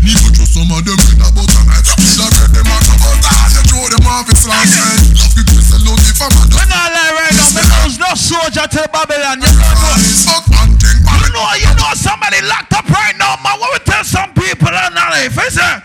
Need 0.00 0.16
to 0.16 0.32
trust 0.32 0.56
some 0.56 0.72
of 0.72 0.80
them 0.80 0.96
with 0.96 1.20
a 1.20 1.28
butter 1.28 1.60
knife. 1.68 1.84
Feel 2.00 2.24
like 2.24 2.32
red 2.40 2.56
them 2.56 2.64
out 2.72 2.88
of 2.88 2.96
butter, 2.96 3.36
you 3.52 3.62
throw 3.68 3.84
them 3.84 4.08
off 4.08 4.24
his 4.24 4.48
last 4.48 4.72
time. 4.72 5.12
Love 5.12 5.32
people 5.36 5.60
sell 5.60 5.84
out 5.84 6.00
if 6.08 6.16
I'm 6.24 6.32
not. 6.32 6.48
When 6.56 6.72
I 6.72 6.88
lie 6.88 7.12
right 7.20 7.36
now, 7.36 7.52
man, 7.52 7.68
I 7.68 8.00
no 8.00 8.10
soldier 8.16 8.64
to 8.64 8.80
Babylon. 8.88 9.44
You 9.44 9.52
know, 9.52 9.92
fuck 10.24 10.48
man, 10.48 10.72
think 10.80 11.04
man. 11.04 11.20
You 11.20 11.28
know, 11.36 11.44
you 11.60 11.72
know 11.76 11.92
somebody 11.92 12.40
locked 12.48 12.72
up 12.72 12.88
right 12.88 13.12
now, 13.20 13.36
man. 13.44 13.60
What 13.60 13.76
we 13.76 13.80
tell 13.84 14.08
some 14.08 14.32
people 14.32 14.72
in 14.72 14.96
our 14.96 15.10
life, 15.12 15.36
is 15.36 15.60
it? 15.60 15.76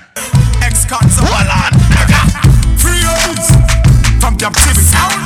Ex-cons. 0.64 1.20
Hold 1.20 1.52
on, 1.52 1.76
nigga. 1.92 2.24
Free 2.80 3.04
us 3.04 3.52
from 4.24 4.40
captivity. 4.40 5.21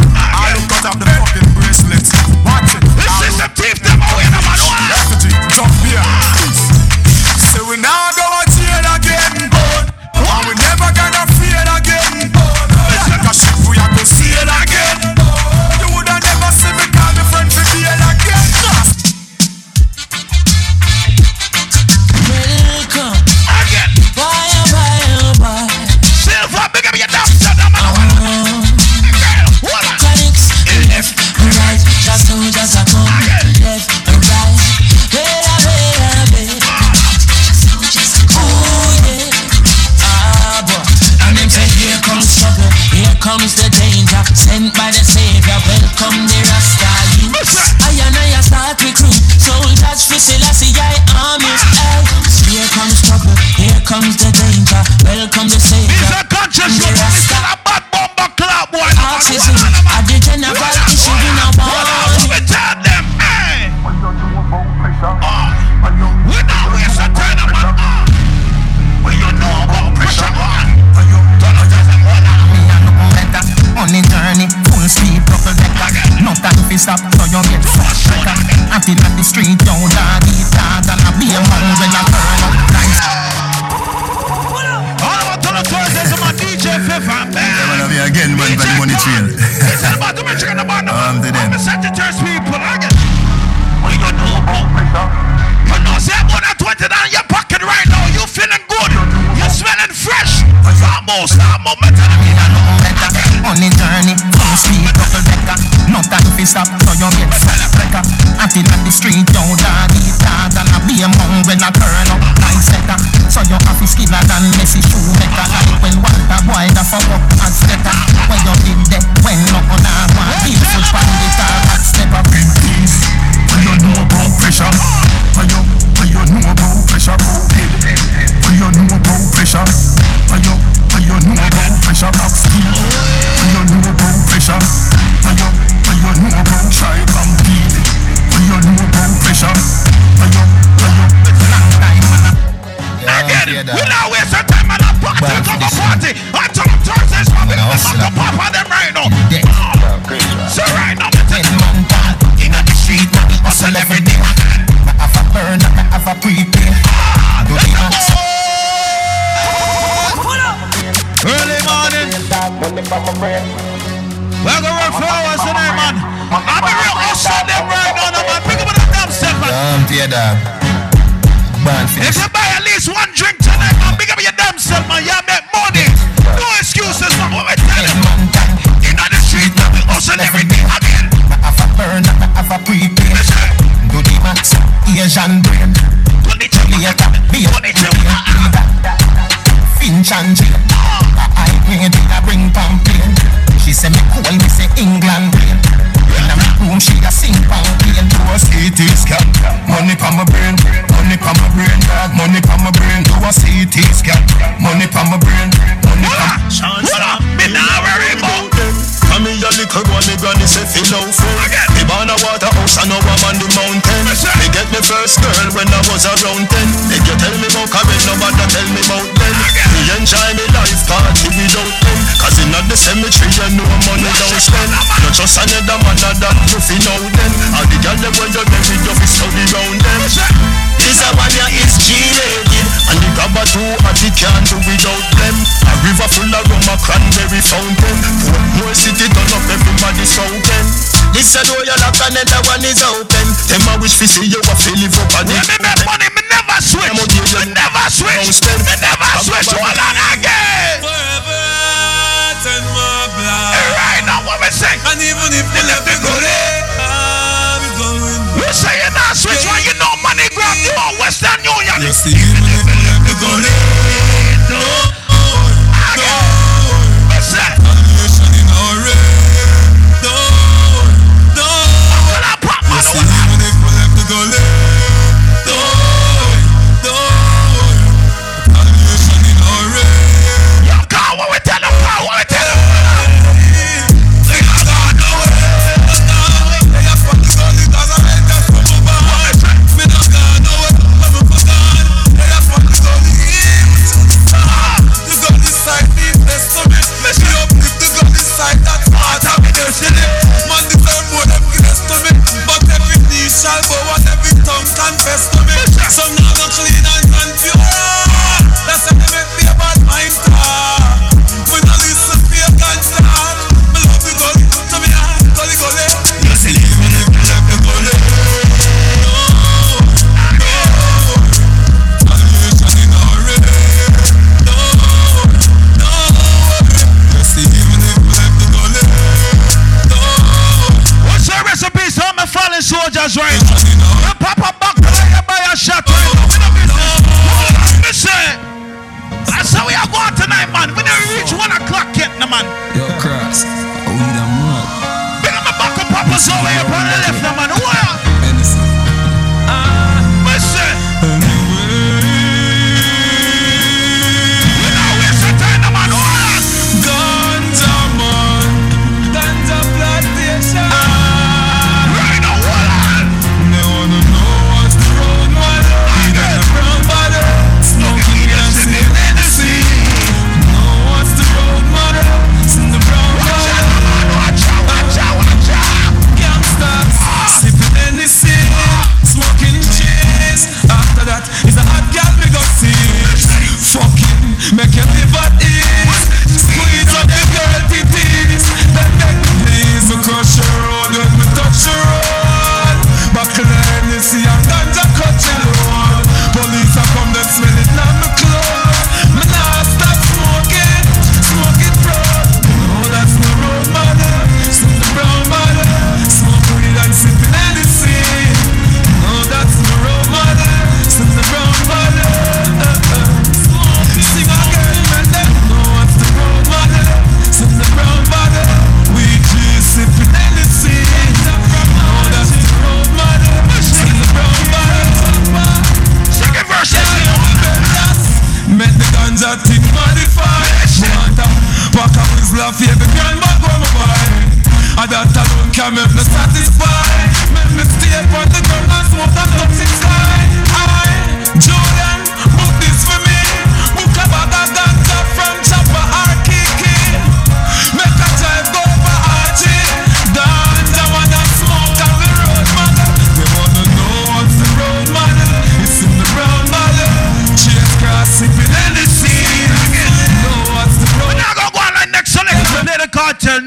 Again, 143.75 144.04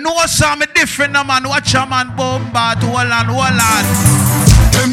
know 0.02 0.16
some 0.26 0.62
different 0.74 1.12
no 1.12 1.24
man. 1.24 1.48
Watch 1.48 1.74
a 1.74 1.86
man 1.86 2.14
bombard, 2.16 2.78
hold 2.78 3.10
on, 3.10 3.26
hold 3.26 3.60
on. 3.60 3.84
Them 4.72 4.92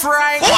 Frank. 0.00 0.49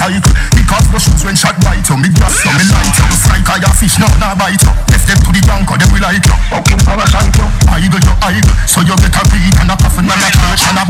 sight. 0.00 0.24
Because 0.56 0.86
my 0.88 0.96
shoes 0.96 1.20
when 1.24 1.36
shot 1.36 1.56
bite 1.60 1.84
you 1.84 1.96
Me 2.00 2.08
blast 2.08 2.40
you, 2.40 2.52
me 2.56 2.64
light 2.72 2.96
you 2.96 3.04
Strike 3.12 3.48
all 3.52 3.60
your 3.60 3.74
fish, 3.76 4.00
now, 4.00 4.08
now 4.16 4.32
bite 4.32 4.56
you 4.56 4.72
Left 4.88 5.04
them 5.04 5.20
to 5.20 5.30
the 5.34 5.42
bank, 5.44 5.68
they 5.68 5.88
will 5.92 6.00
like 6.00 6.24
you 6.24 6.36
Fucking 6.48 6.80
parasite 6.88 7.36
you 7.36 7.46
Idle, 7.68 8.00
you 8.00 8.14
idle. 8.24 8.54
So 8.64 8.80
you 8.80 8.96
get 8.96 9.12
a 9.12 9.22
beat 9.28 9.56
and 9.60 9.68
a 9.68 9.76
puff 9.76 9.98
and 10.00 10.08
a 10.08 10.14
punch 10.16 10.64
and 10.64 10.80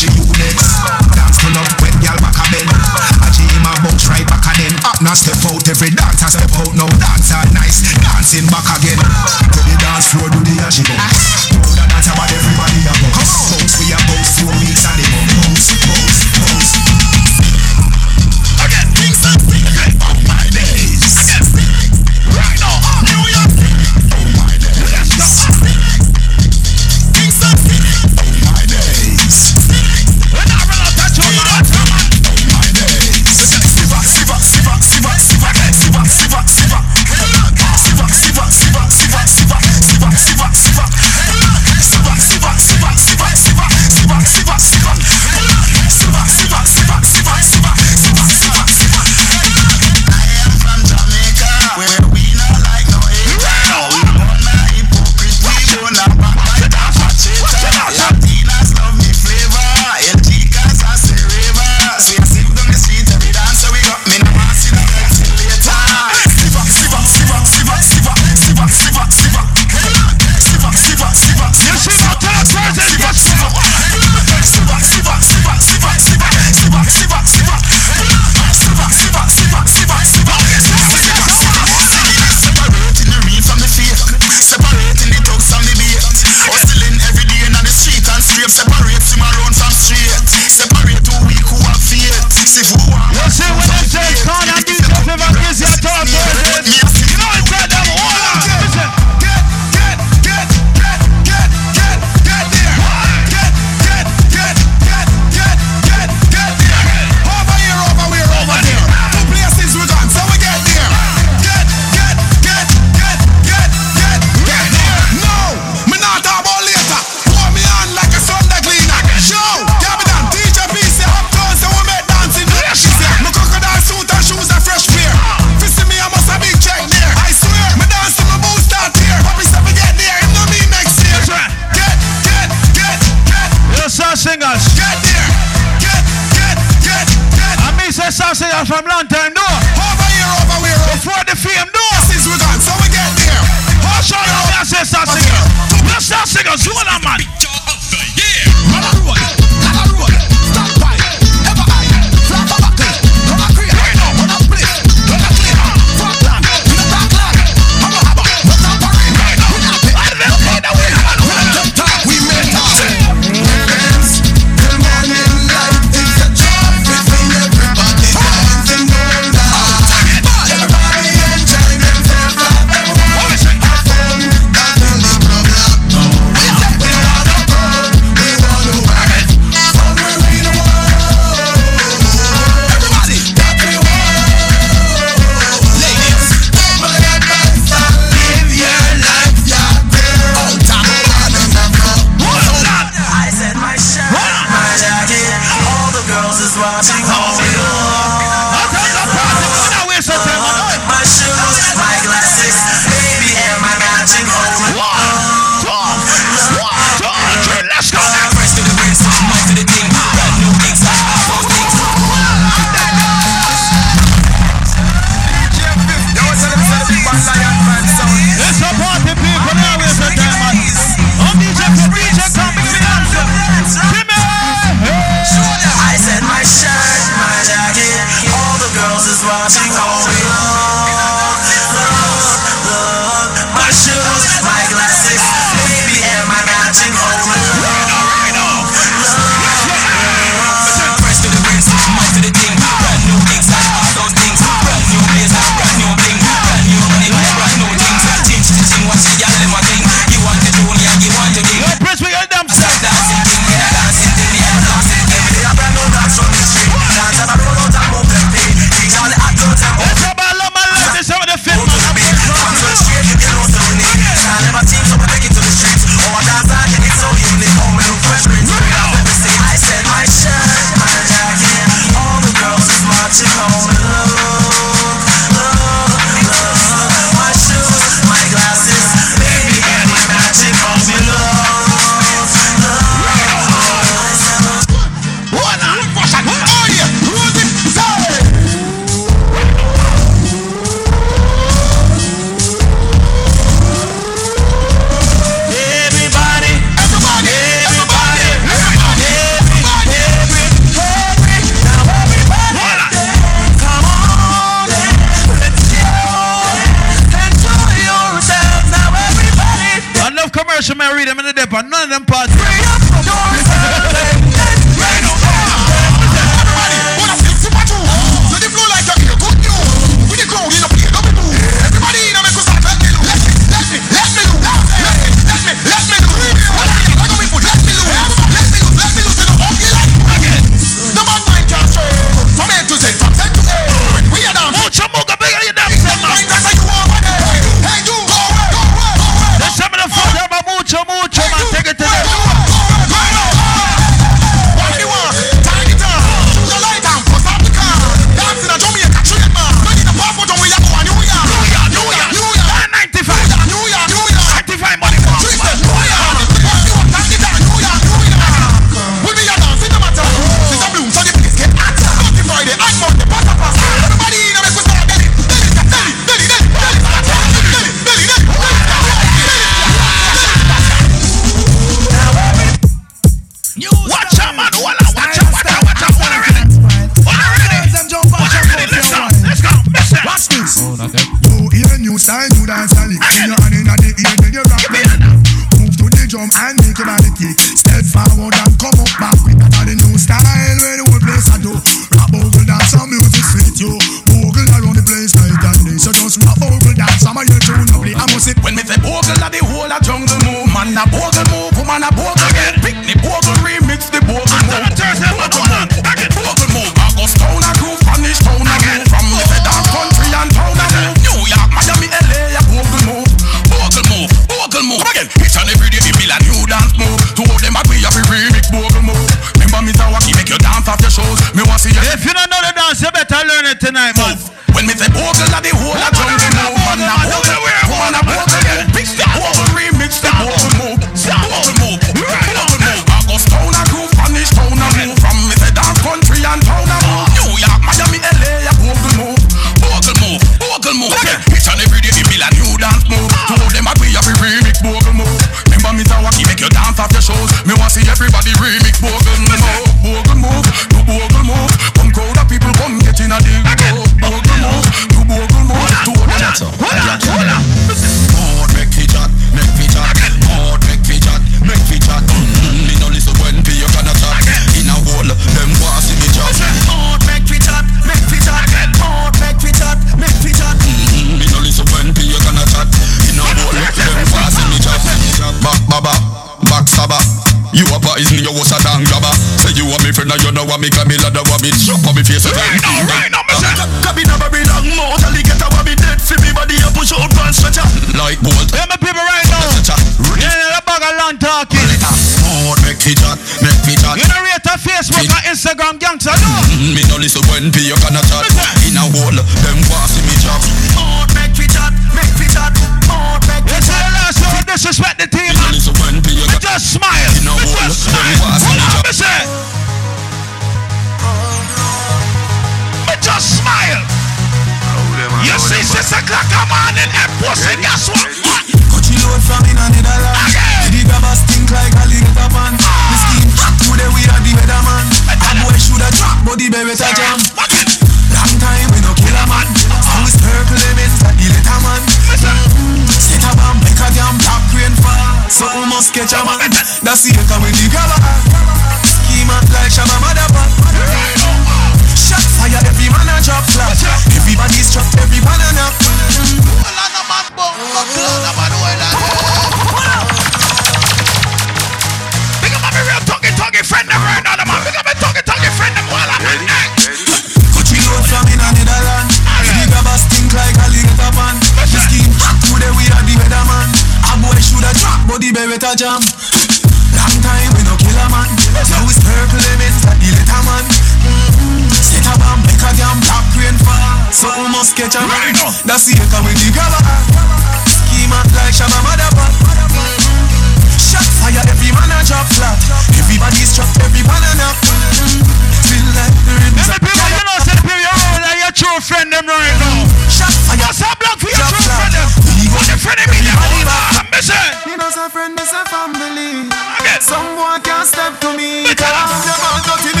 can't 597.63 597.87
step 597.87 598.19
to 598.21 598.33
me. 598.37 598.65
Tell 598.75 599.07
them 599.25 599.41
all 599.47 599.61
dirty, 599.65 600.00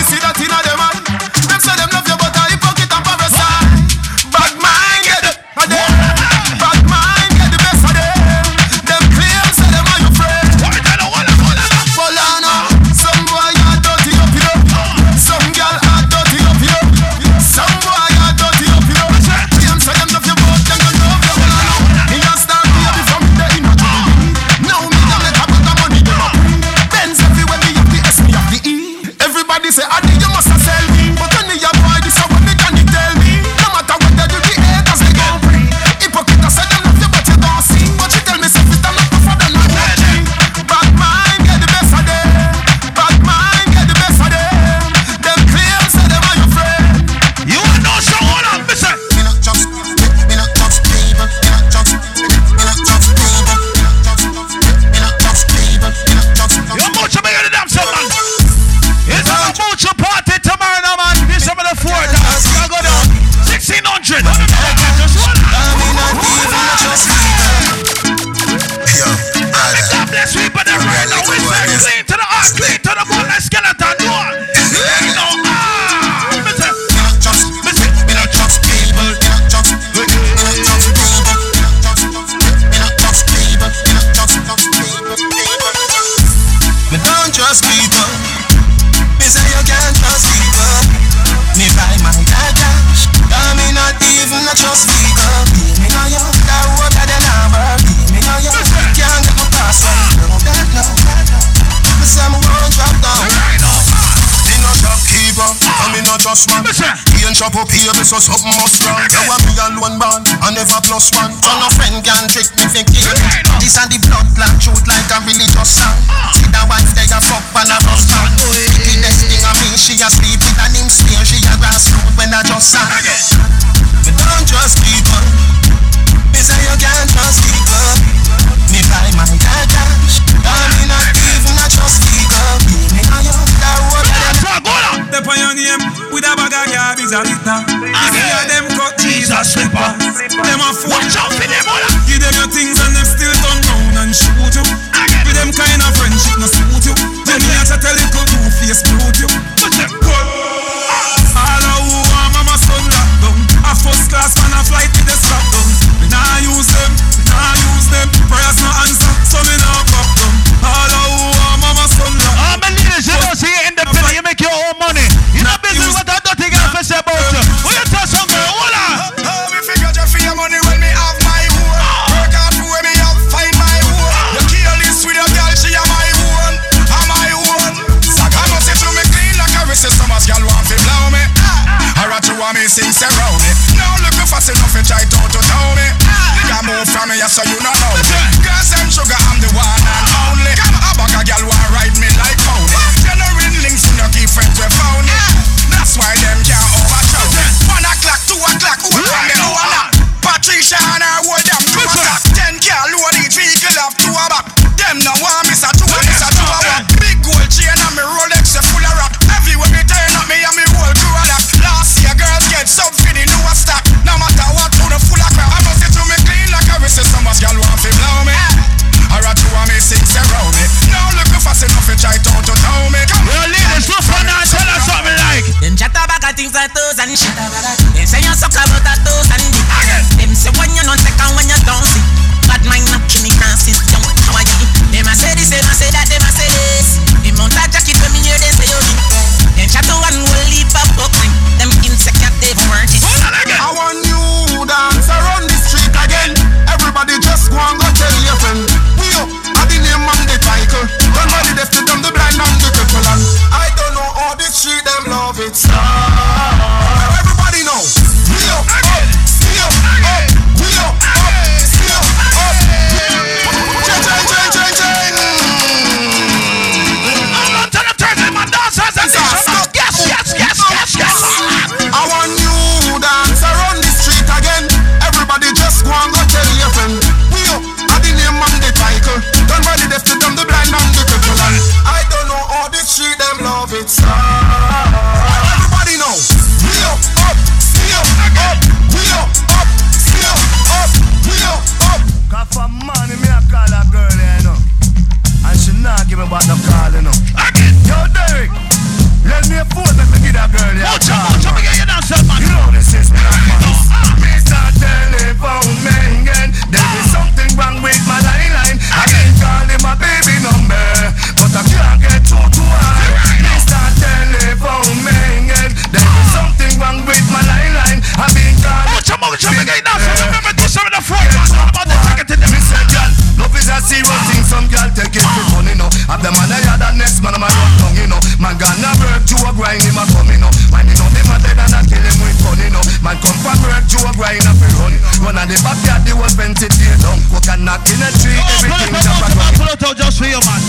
road 334.01 334.17
wine 334.17 334.45
up 334.49 334.57
and 334.57 334.75
run. 334.81 334.93
Run 335.21 335.37
on 335.37 335.47
the 335.47 335.57
backyard, 335.61 336.01
the 336.05 336.13
whole 336.17 336.29
fence 336.33 336.61
it 336.65 336.73
here 336.73 336.97
down. 337.01 337.21
knock 337.61 337.85
in 337.89 338.01
a 338.01 338.09
tree, 338.17 338.37
everything 338.57 338.93
that 338.97 339.05
I 339.05 339.29
run. 339.37 339.53
Pull 339.57 339.69
it 339.69 339.81
out 339.81 339.95
just 339.97 340.17
for 340.17 340.27
you, 340.29 340.41
man. 340.41 340.61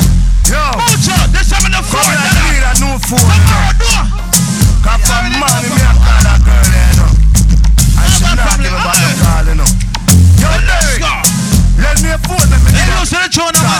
Yo, 0.48 0.60
Mucho, 0.76 1.16
this 1.32 1.48
time 1.48 1.64
in 1.64 1.72
the 1.72 1.80
phone. 1.80 2.02
Come 2.02 2.12
on, 2.12 2.28
I 2.28 2.44
need 2.52 2.64
a 2.64 2.72
new 2.82 2.94
phone. 3.00 3.24
Come 3.24 3.56
on, 3.56 3.74
do 3.80 3.88
Cause 4.82 5.02
for 5.06 5.22
man, 5.24 5.62
me 5.62 5.80
a 5.80 5.92
call 5.96 6.26
a 6.26 6.34
girl, 6.42 6.66
you 6.66 6.94
know. 6.98 7.10
And 8.02 8.10
she 8.10 8.26
not 8.26 8.58
give 8.58 8.74
about 8.74 8.98
the 8.98 9.10
call, 9.22 9.46
you 9.46 9.54
know. 9.56 9.70
Yo, 10.42 10.48
Larry, 10.66 10.98
let 11.80 11.96
me 12.02 12.10
a 12.10 12.18
phone. 12.18 12.46
Let 12.50 12.60
me 12.60 12.70
a 12.70 12.98
phone. 12.98 13.71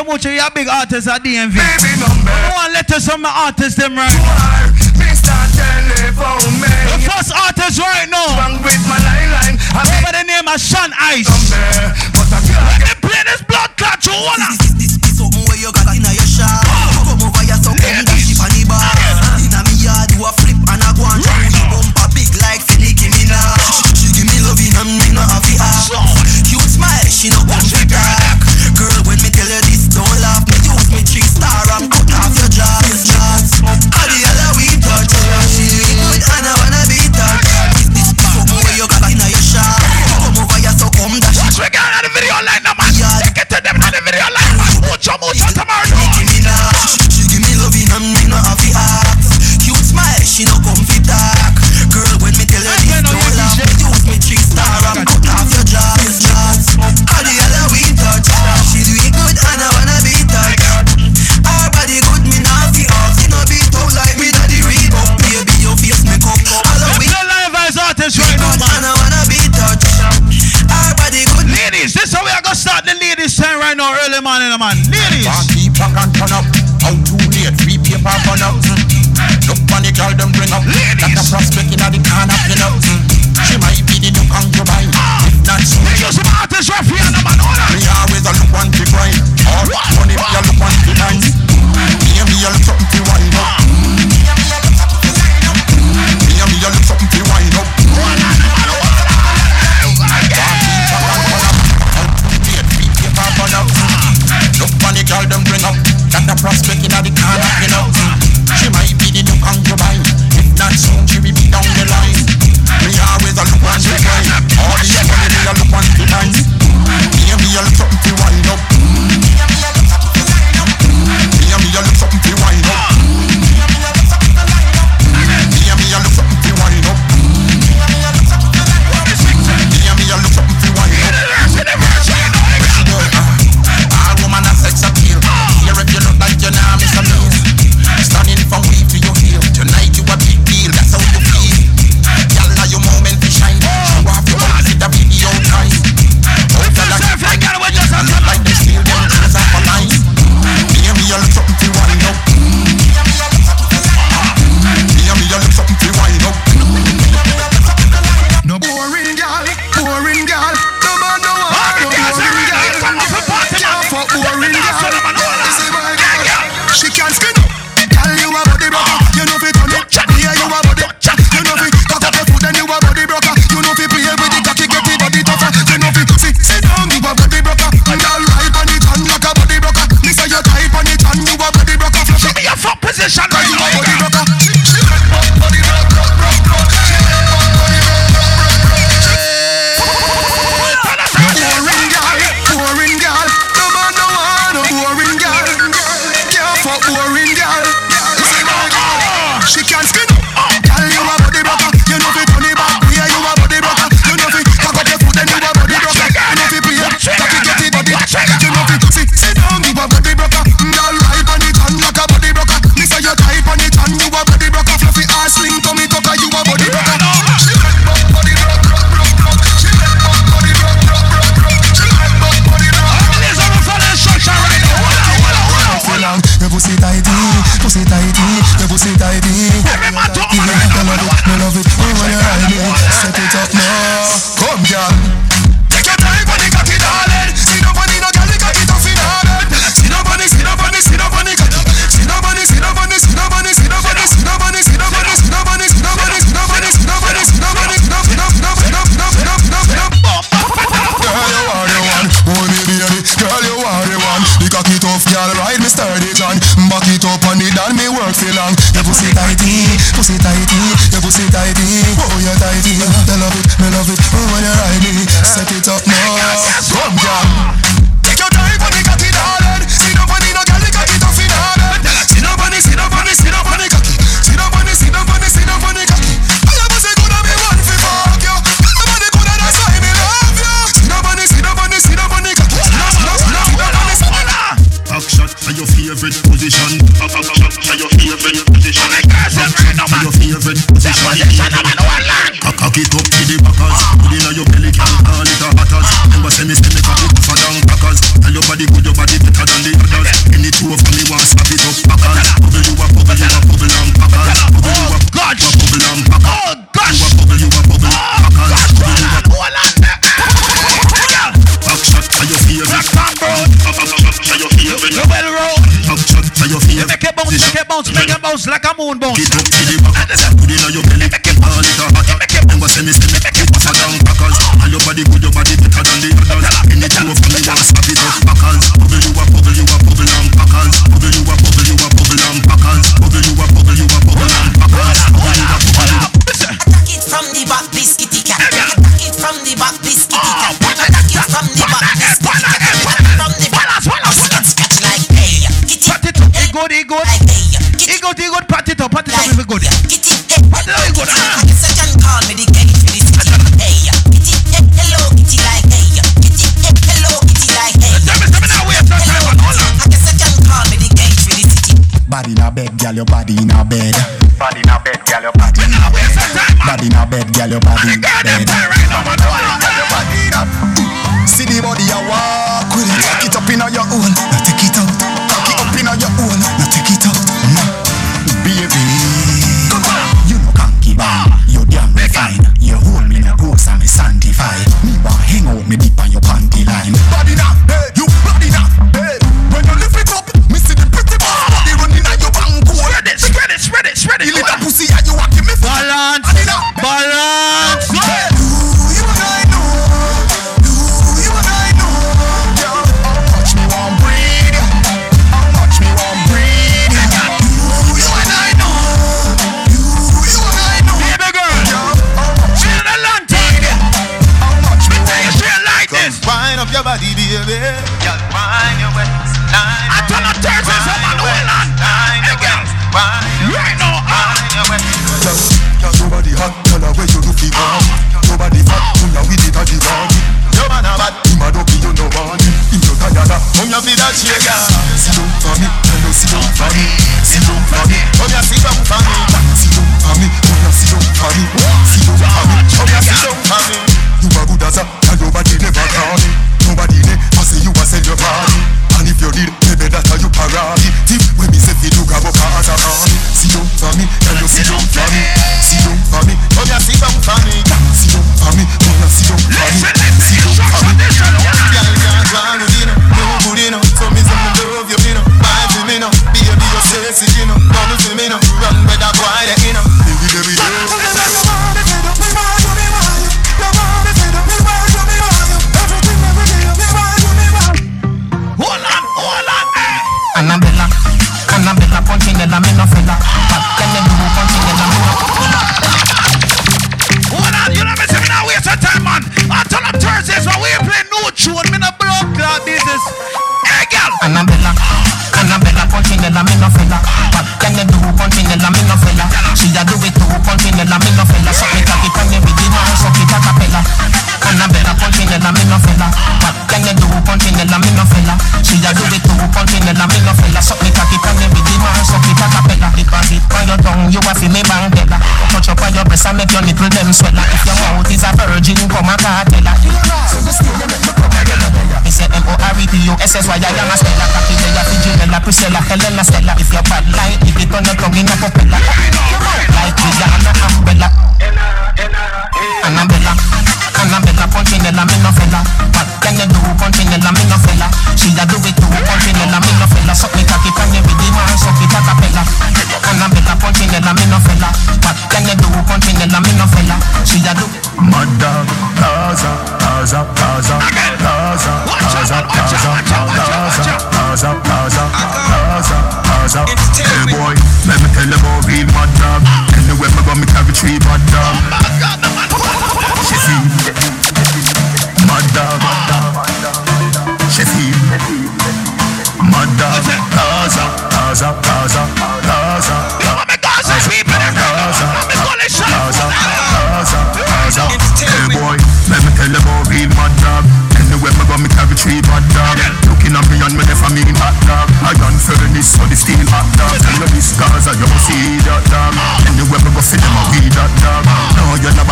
so 0.00 0.04
much 0.08 0.24
of 0.24 0.32
your 0.32 0.50
big 0.54 0.68
artists 0.68 1.04
at 1.08 1.20
DMV. 1.20 1.52
Baby 1.52 1.92
number. 2.00 2.32
I 2.32 2.48
want 2.56 2.72
let 2.72 2.88
us 2.88 3.04
some 3.04 3.24
artists 3.26 3.76
them 3.76 3.92
right. 3.92 4.08
Are, 4.08 4.72
Mr. 4.96 5.28
Telephone 5.52 6.56
Man. 6.56 6.72
The 6.88 7.04
first 7.04 7.36
artist 7.36 7.76
right 7.76 8.08
now. 8.08 8.32
Bang 8.32 8.56
with 8.64 8.80
my 8.88 8.96
line 8.96 9.28
line. 9.28 9.56
I 9.76 9.84
mean, 9.84 10.00
by 10.00 10.12
the 10.16 10.24
name 10.24 10.48
of 10.48 10.56
Sean 10.56 10.88
Ice. 10.96 11.28
Number, 11.28 12.16
but 12.16 12.32
I. 12.32 12.40
Let 12.40 12.80
me 12.80 12.94
play 13.04 13.20
this 13.28 13.44
blood 13.44 13.76
clot, 13.76 14.00
you 14.06 14.16
wanna. 14.16 14.48
This, 14.56 14.72
this, 14.72 14.96
this, 14.96 15.20
this, 15.20 15.36
this, 15.36 16.79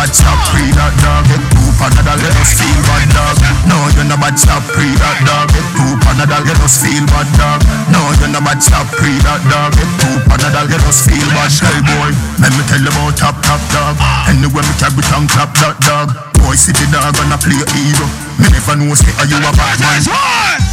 bad, 0.09 0.17
stop 0.17 0.39
pre 0.49 0.65
that 0.73 0.93
dog. 1.05 1.23
Get 1.29 1.41
two 1.53 1.69
panadol, 1.77 2.17
let 2.17 2.33
us 2.41 2.57
feel 2.57 2.81
bad 2.89 3.05
dog. 3.13 3.37
No, 3.69 3.77
you're 3.93 4.09
not 4.09 4.17
bad, 4.17 4.35
stop 4.41 4.65
pre 4.73 4.89
that 4.97 5.17
dog. 5.21 5.53
Get 5.53 5.65
two 5.77 5.93
panadol, 6.01 6.41
let 6.49 6.59
us 6.65 6.81
feel 6.81 7.05
bad 7.13 7.29
dog. 7.37 7.61
No, 7.93 8.01
you're 8.17 8.33
not 8.33 8.41
bad, 8.41 8.59
stop 8.61 8.89
pre 8.97 9.13
that 9.21 9.41
dog. 9.49 9.77
Get 9.77 9.89
two 10.01 10.17
panadol, 10.25 10.65
let 10.65 10.81
us 10.89 11.05
feel 11.05 11.29
bad. 11.37 11.53
Hey 11.53 11.81
boy, 11.85 12.09
let 12.41 12.51
me 12.57 12.63
tell 12.65 12.81
about 12.81 13.13
top 13.17 13.37
top 13.45 13.61
dog. 13.69 13.95
Anywhere 14.25 14.65
me 14.65 14.73
carry 14.81 15.03
tongue 15.05 15.29
clap 15.29 15.53
that 15.61 15.77
dog. 15.85 16.09
Boy, 16.41 16.57
city 16.57 16.89
dog 16.89 17.13
gonna 17.13 17.37
play 17.37 17.61
hero. 17.77 18.07
Me 18.41 18.49
never 18.49 18.75
know 18.81 18.93
say 18.97 19.13
are 19.21 19.29
you 19.29 19.37
a 19.37 19.51
bad 19.53 19.77
man. 19.77 20.01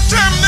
Germany, 0.09 0.46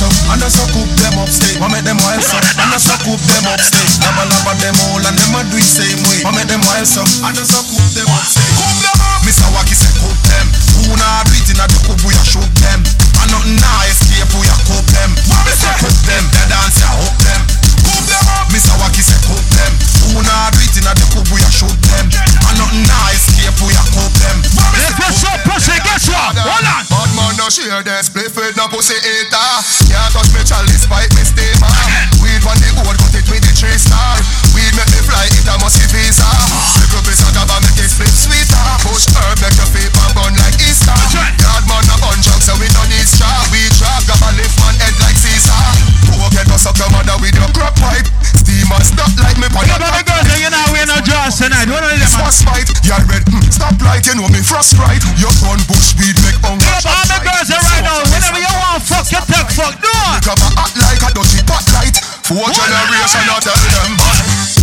so, 0.00 0.08
and 0.32 0.40
just 0.40 0.56
suck 0.56 0.72
up 0.72 0.88
them 0.96 1.20
upstate. 1.20 1.60
One 1.60 1.68
make 1.76 1.84
them 1.84 2.00
wild 2.00 2.24
so, 2.24 2.40
and 2.40 2.68
just 2.72 2.88
suck 2.88 3.04
up 3.04 3.20
them 3.20 3.44
upstate. 3.52 3.92
Lava 4.00 4.24
lava 4.32 4.56
them 4.56 4.76
all, 4.88 5.04
and 5.04 5.12
them 5.12 5.36
a 5.36 5.44
do 5.52 5.60
it 5.60 5.68
same 5.68 6.00
way. 6.08 6.24
One 6.24 6.32
make 6.40 6.48
them 6.48 6.64
wild 6.64 6.88
so, 6.88 7.04
and 7.04 7.36
just 7.36 7.52
suck 7.52 7.68
up 7.68 7.88
them 7.92 8.08
upstate. 8.08 8.48
Cook 8.56 8.76
them 8.80 8.96
up. 8.96 9.20
Mr. 9.28 9.44
Wacky 9.52 9.76
say 9.76 9.92
cook 10.00 10.16
them. 10.24 10.46
Who 10.80 10.96
not 10.96 11.28
do 11.28 11.36
it 11.36 11.52
in 11.52 11.60
a 11.60 11.68
the 11.68 11.78
cook, 11.84 12.00
we 12.08 12.16
a 12.16 12.24
shoot 12.24 12.48
them. 12.64 12.80
And 13.20 13.28
nothing 13.28 13.60
nah 13.60 13.84
escape, 13.92 14.32
we 14.40 14.48
a 14.48 14.56
cook 14.64 14.86
them. 14.88 15.10
What 15.28 15.44
me 15.44 15.52
say 15.52 15.74
cook 15.84 15.98
them, 16.08 16.24
they 16.32 16.44
dance 16.48 16.80
ya 16.80 16.88
hook 16.96 17.16
them. 17.20 17.40
Cook 17.84 18.04
them 18.08 18.24
up. 18.40 18.48
Mr. 18.48 18.72
Wacky 18.80 19.04
say 19.04 19.20
cook 19.28 19.44
them. 19.52 19.72
Who 20.08 20.24
not 20.24 20.56
do 20.56 20.64
it 20.64 20.80
in 20.80 20.88
a 20.88 20.92
the 20.96 21.04
cook, 21.12 21.28
we 21.28 21.44
a 21.44 21.50
shoot 21.52 21.76
them. 21.92 22.08
And 22.08 22.56
nothing 22.56 22.88
nah 22.88 23.12
escape, 23.12 23.60
we 23.60 23.76
a 23.76 23.84
cook 23.92 24.12
them. 24.16 24.36
What 24.56 24.72
me 24.72 24.80
say 24.80 24.96
Guess 24.96 25.20
what, 25.28 25.38
pussy, 25.44 25.76
guess 25.84 26.08
what? 26.08 26.40
Hold 26.40 26.64
on. 26.64 26.89
Man 27.20 27.36
no 27.36 27.52
share 27.52 27.84
them 27.84 28.00
split 28.00 28.32
with 28.32 28.56
no 28.56 28.64
pussy 28.72 28.96
eater. 28.96 29.52
Can't 29.92 30.08
touch 30.16 30.32
me 30.32 30.40
chalice 30.40 30.88
fight 30.88 31.12
me 31.12 31.20
steamer 31.20 31.68
Weed 32.24 32.40
on 32.48 32.56
the 32.64 32.72
board 32.80 32.96
cut 32.96 33.12
it 33.12 33.28
with 33.28 33.44
the 33.44 33.52
three 33.52 33.76
star. 33.76 34.16
Weed 34.56 34.72
make 34.72 34.88
me 34.88 35.00
fly 35.04 35.28
it 35.28 35.44
a 35.44 35.54
musty 35.60 35.84
visa. 35.92 36.24
Little 36.80 37.04
piece 37.04 37.20
of 37.20 37.36
gaba 37.36 37.60
make 37.60 37.76
it 37.76 37.92
split 37.92 38.08
sweeter. 38.08 38.64
Push 38.88 39.12
herb 39.12 39.36
make 39.44 39.52
your 39.52 39.68
feet 39.68 39.92
and 39.92 40.12
burn 40.16 40.32
like 40.40 40.56
Easter. 40.64 40.96
Yard 41.12 41.64
man 41.68 41.84
a 41.92 41.96
bun 42.00 42.16
junk 42.24 42.40
so 42.40 42.56
we 42.56 42.72
don't 42.72 42.88
need 42.88 43.04
straw. 43.04 43.28
We 43.52 43.68
drop 43.76 44.00
gaba 44.08 44.32
lift 44.40 44.56
man 44.64 44.80
head 44.80 44.96
like 45.04 45.18
Caesar. 45.20 45.60
Poke 46.08 46.32
head 46.32 46.48
us 46.48 46.64
up 46.64 46.80
your 46.80 46.88
mother 46.88 47.20
with 47.20 47.36
your 47.36 47.52
crop 47.52 47.76
pipe. 47.76 48.08
Steamer 48.32 48.80
stop 48.80 49.12
like 49.20 49.36
me 49.36 49.48
but 49.52 49.68
get 50.80 50.88
no 50.88 50.96
draws 51.04 51.36
tonight. 51.36 51.68
One 51.68 51.84
of 51.84 51.92
them. 51.92 52.00
Frostbite, 52.16 52.70
you're 52.84 53.04
red. 53.12 53.24
Stop 53.52 53.76
light, 53.84 54.06
you 54.06 54.16
know 54.16 54.28
me. 54.32 54.40
Frostbite, 54.40 55.04
your 55.20 55.32
gun 55.44 55.60
bush 55.68 55.92
weed 56.00 56.16
make 56.24 56.40
on. 56.48 56.56
Get 56.56 56.80
up 56.80 56.88
all 56.88 57.04
the 57.04 57.18
girls 57.20 57.48
there 57.48 57.60
right 57.60 57.84
now. 57.84 58.00
Whenever 58.08 58.40
you 58.40 58.52
want, 58.64 58.80
fuck, 58.80 59.04
you 59.12 59.20
take 59.28 59.50
fuck. 59.52 59.76
Do 59.76 59.92
it. 59.92 60.24
Come 60.24 60.40
act 60.56 60.76
like 60.80 61.02
a 61.04 61.08
dirty 61.12 61.44
spotlight. 61.44 61.96
Four 62.24 62.48
generation, 62.48 63.24
I 63.28 63.38
tell 63.44 63.60
them. 63.60 64.59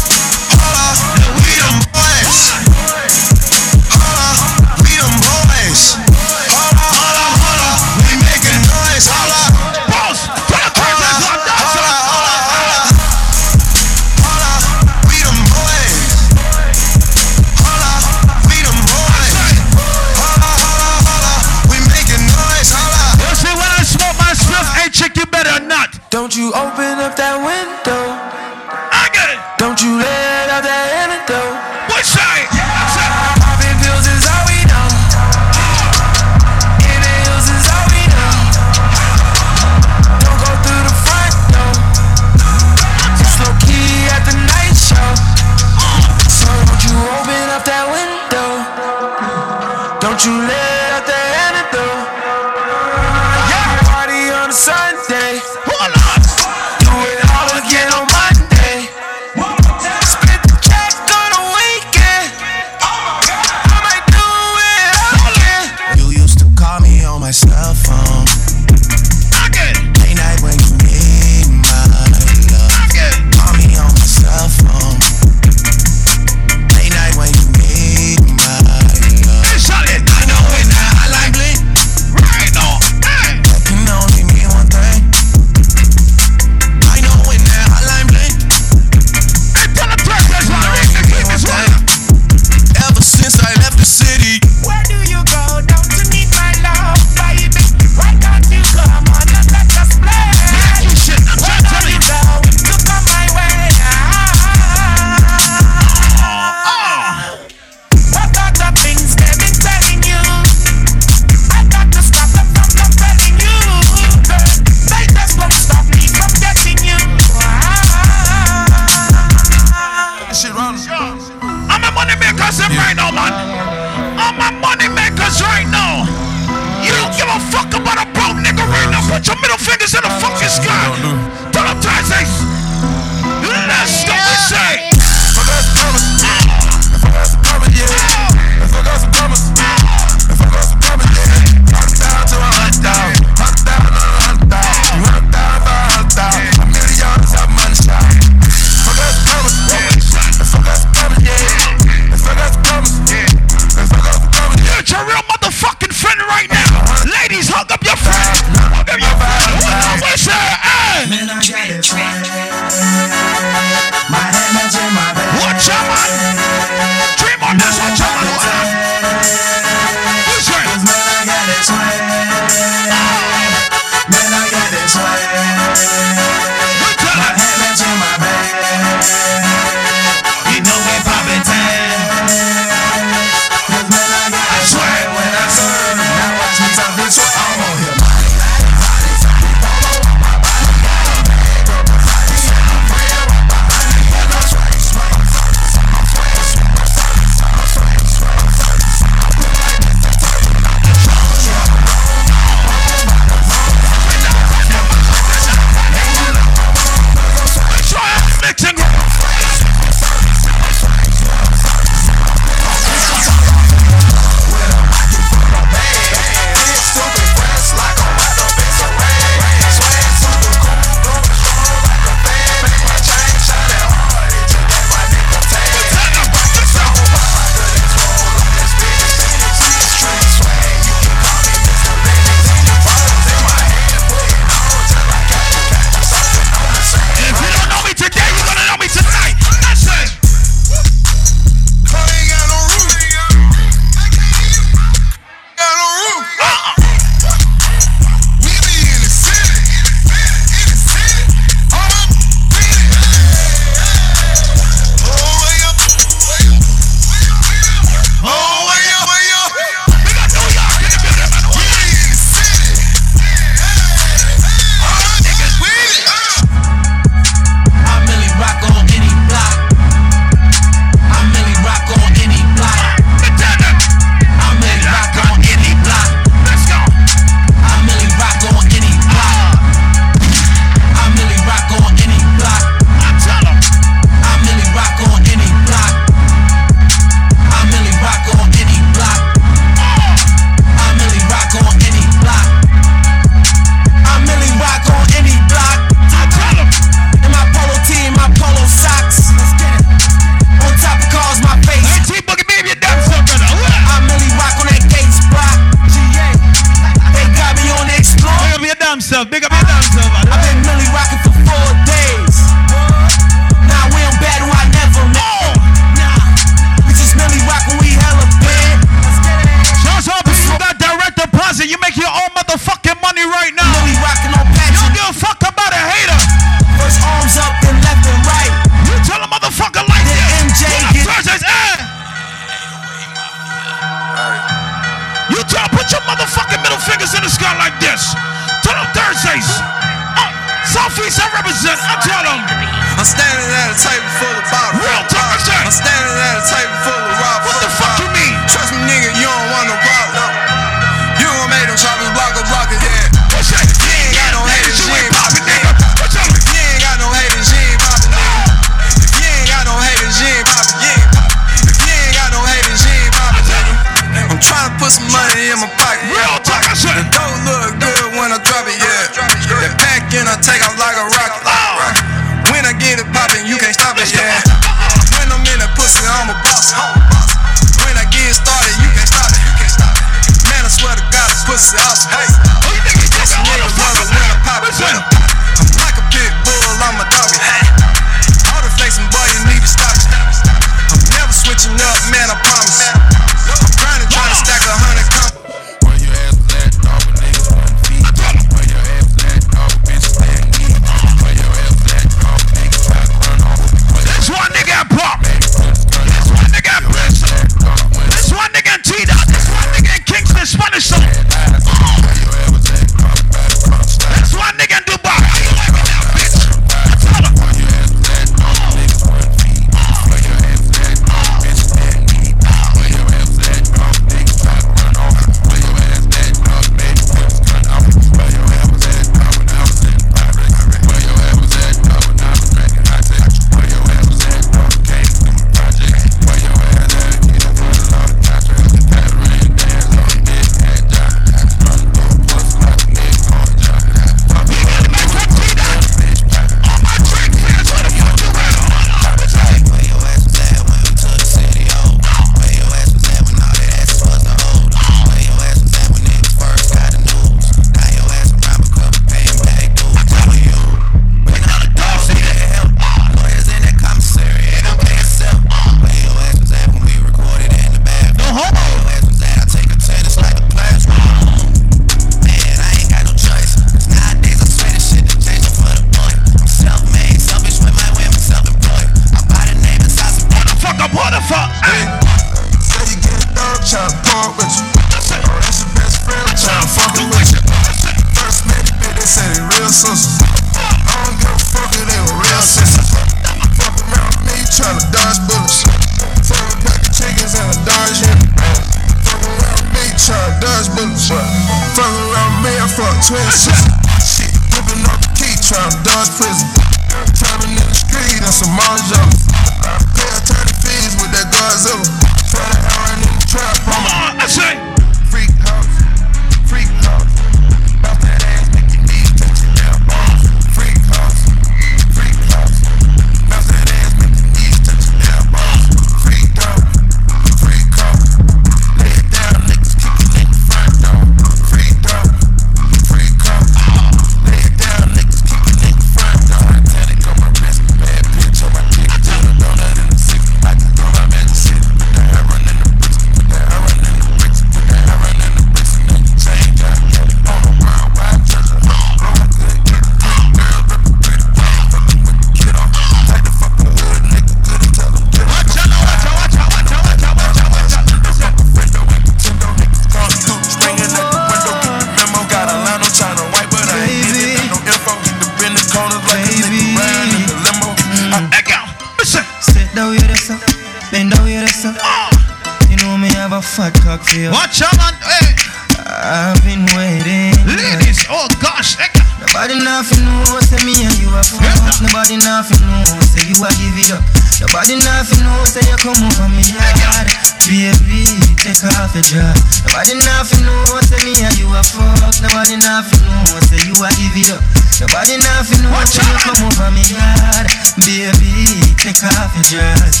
Nobody 584.48 584.80
body 584.80 584.84
nothing 584.88 585.20
know 585.28 585.44
say 585.44 585.60
you 585.68 585.76
come 585.76 586.00
over 586.00 586.28
me 586.32 586.40
hard 586.56 587.04
Baby, 587.44 588.08
take 588.40 588.64
off 588.64 588.96
your 588.96 589.04
dress 589.04 589.60
Nobody 589.68 589.92
nothing 590.00 590.40
know 590.40 590.80
say 590.80 590.96
me 591.04 591.12
and 591.20 591.36
you 591.36 591.52
a 591.52 591.60
fuck 591.60 592.16
Nobody 592.24 592.56
nothing 592.56 592.96
know 593.04 593.36
say 593.44 593.60
you 593.68 593.76
a 593.76 593.88
give 594.00 594.16
it 594.16 594.32
up. 594.32 594.40
Nobody 594.80 595.20
nothing 595.20 595.60
know 595.60 595.76
say 595.84 596.00
you 596.00 596.16
come 596.24 596.48
over 596.48 596.72
me 596.72 596.80
hard 596.96 597.44
Baby, 597.84 598.72
take 598.80 599.04
off 599.04 599.36
your 599.36 599.44
dress 599.52 600.00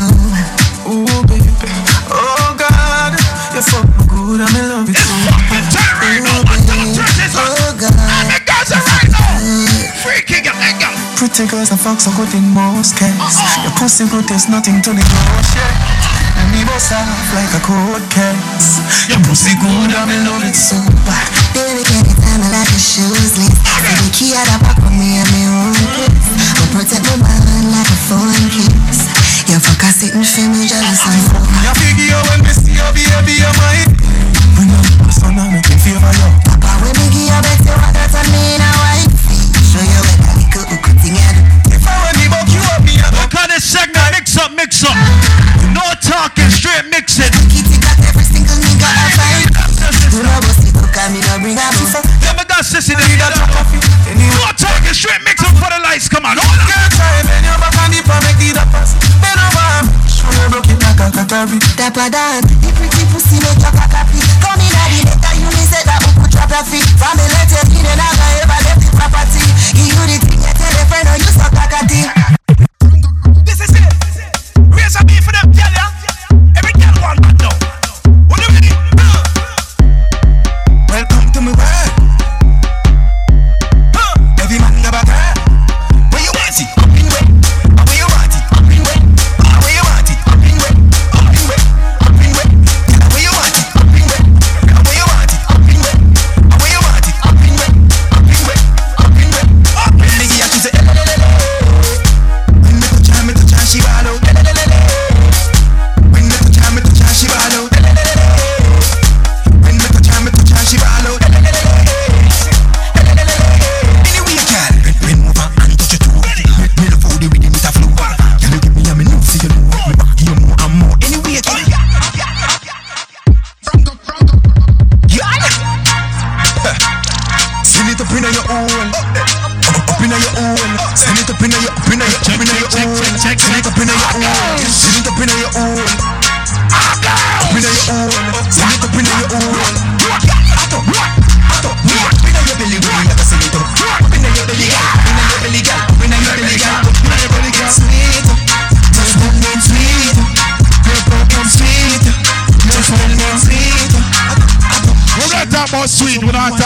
Ooh, 0.00 1.04
ooh, 1.04 1.22
baby, 1.28 1.52
oh 2.08 2.56
God, 2.56 3.12
you 3.52 3.60
fuck 3.68 3.84
me 3.84 4.04
good, 4.08 4.40
I'm 4.40 4.56
in 4.56 4.64
love 4.64 4.88
with 4.88 4.96
you. 4.96 5.12
Ooh, 5.12 5.44
baby, 5.52 6.24
oh 7.36 7.76
God, 7.76 7.92
I'm 7.92 8.32
a 8.32 8.38
dancer 8.48 8.80
right 8.80 9.12
now. 9.12 9.44
Freaking 10.02 10.44
your 10.48 10.56
anger. 10.56 11.03
Pretty 11.14 11.46
girls 11.46 11.70
and 11.70 11.78
fucks 11.78 12.10
are 12.10 12.16
good 12.18 12.34
in 12.34 12.42
most 12.50 12.98
cases. 12.98 13.38
Your 13.62 13.70
pussy 13.78 14.02
good, 14.10 14.26
there's 14.26 14.50
nothing 14.50 14.82
to 14.82 14.90
negotiate. 14.90 15.78
And 16.34 16.50
me 16.50 16.66
bust 16.66 16.90
off 16.90 17.06
like 17.38 17.54
a 17.54 17.62
cold 17.62 18.02
case. 18.10 18.82
Your 19.06 19.22
pussy 19.22 19.54
good, 19.62 19.94
I'm 19.94 20.10
in 20.10 20.26
love 20.26 20.42
it 20.42 20.58
so 20.58 20.74
bad. 21.06 21.30
Baby, 21.54 21.86
can't 21.86 22.10
tell 22.18 22.38
me 22.42 22.50
like 22.50 22.66
shoes 22.76 23.14
shoeless. 23.38 23.54
The 24.02 24.10
key 24.10 24.34
out 24.34 24.58
of 24.58 24.66
back 24.66 24.82
on 24.82 24.98
me 24.98 25.22
and 25.22 25.30
me 25.30 25.46
own 25.46 25.72
place. 25.94 26.28
I 26.58 26.66
protect 26.74 27.06
my 27.06 27.16
mind 27.22 27.70
like 27.70 27.88
a 27.88 27.98
phone 28.10 28.34
case. 28.50 29.06
Your 29.46 29.62
fucker 29.62 29.94
sitting 29.94 30.26
for 30.26 30.46
me 30.50 30.66
jealous 30.66 30.98
and 30.98 31.22
so. 31.30 31.38
Your 31.62 31.78
figure 31.78 32.20
when 32.26 32.42
me 32.42 32.52
see 32.52 32.74
your 32.74 32.90
baby, 32.90 33.38
your 33.38 33.54
mind. 33.54 33.94
When 34.58 34.66
I'm 34.66 35.06
a 35.06 35.12
son, 35.14 35.38
I'm 35.38 35.54
making 35.54 35.78
favor, 35.78 36.10
yo. 36.10 36.26
Papa, 36.42 36.70
when 36.82 36.92
me 36.98 37.06
give 37.14 37.30
you 37.30 37.38
back, 37.38 37.62
you're 37.62 37.78
a 37.78 37.88
better 37.94 38.24
man, 38.34 38.60
a 38.66 38.70
wife. 38.82 39.14
Show 39.62 39.78
you 39.78 40.23
this 43.54 43.70
segment. 43.70 44.02
Mix 44.10 44.34
up, 44.36 44.50
mix 44.58 44.82
up. 44.82 44.98
No 45.70 45.86
talking, 46.02 46.50
straight 46.50 46.90
mix 46.90 47.22
it. 47.22 47.30
Kitty 47.54 47.78
got 47.78 47.94
every 48.02 48.26
single 48.26 48.58
nigga 48.58 48.82
outside. 48.82 49.46
You 50.10 50.22
know 50.26 50.38
what's 50.42 50.66
it 50.66 50.74
to 50.74 50.86
come, 50.90 51.14
you 51.14 51.22
know 51.22 51.38
bring 51.38 51.54
a 51.54 51.66
buffer. 51.78 52.02
Yeah, 52.22 52.34
my 52.34 52.44
God, 52.50 52.66
sissy, 52.66 52.98
they 52.98 53.06
need 53.06 53.22
No 54.34 54.50
talking, 54.58 54.94
straight 54.94 55.22
mix 55.22 55.38
up 55.46 55.54
for 55.54 55.70
the 55.70 55.78
lights. 55.86 56.08
Come 56.10 56.26
on, 56.26 56.36
hold 56.36 56.50
on. 56.50 56.94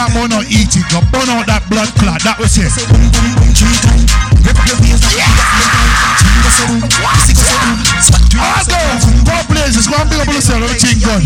We 0.09 0.19
don't 0.19 0.29
talk 0.29 0.29
about 0.29 0.29
no 0.29 0.39
eating. 0.49 0.83
Go 0.89 0.99
burn 1.11 1.29
out 1.29 1.45
that 1.47 1.63
blood 1.69 1.89
clot, 1.97 2.21
that 2.23 2.39
was 2.39 2.51
say. 2.53 2.65
Boom, 2.89 3.09
boom, 3.13 3.33
boom, 3.37 3.53
three 3.53 3.77
times. 3.85 4.09
Rip 4.41 4.57
your 4.65 4.77
waist 4.81 5.03
like 5.05 5.17
you 5.17 5.33
got. 5.37 6.17
Jingle 6.19 6.53
so 6.53 6.63
boom, 6.67 6.81
six 7.25 7.37
so 7.39 7.55
boom. 7.61 7.77
Spot 8.01 8.23
you 8.33 8.39
so 8.39 8.71
girls, 8.73 9.03
boom. 9.05 9.21
go 9.25 9.35
places, 9.49 9.85
go 9.87 9.95
and 9.99 10.09
big 10.09 10.21
up 10.21 10.29
yourself, 10.29 10.63
everything 10.65 10.97
good. 11.03 11.23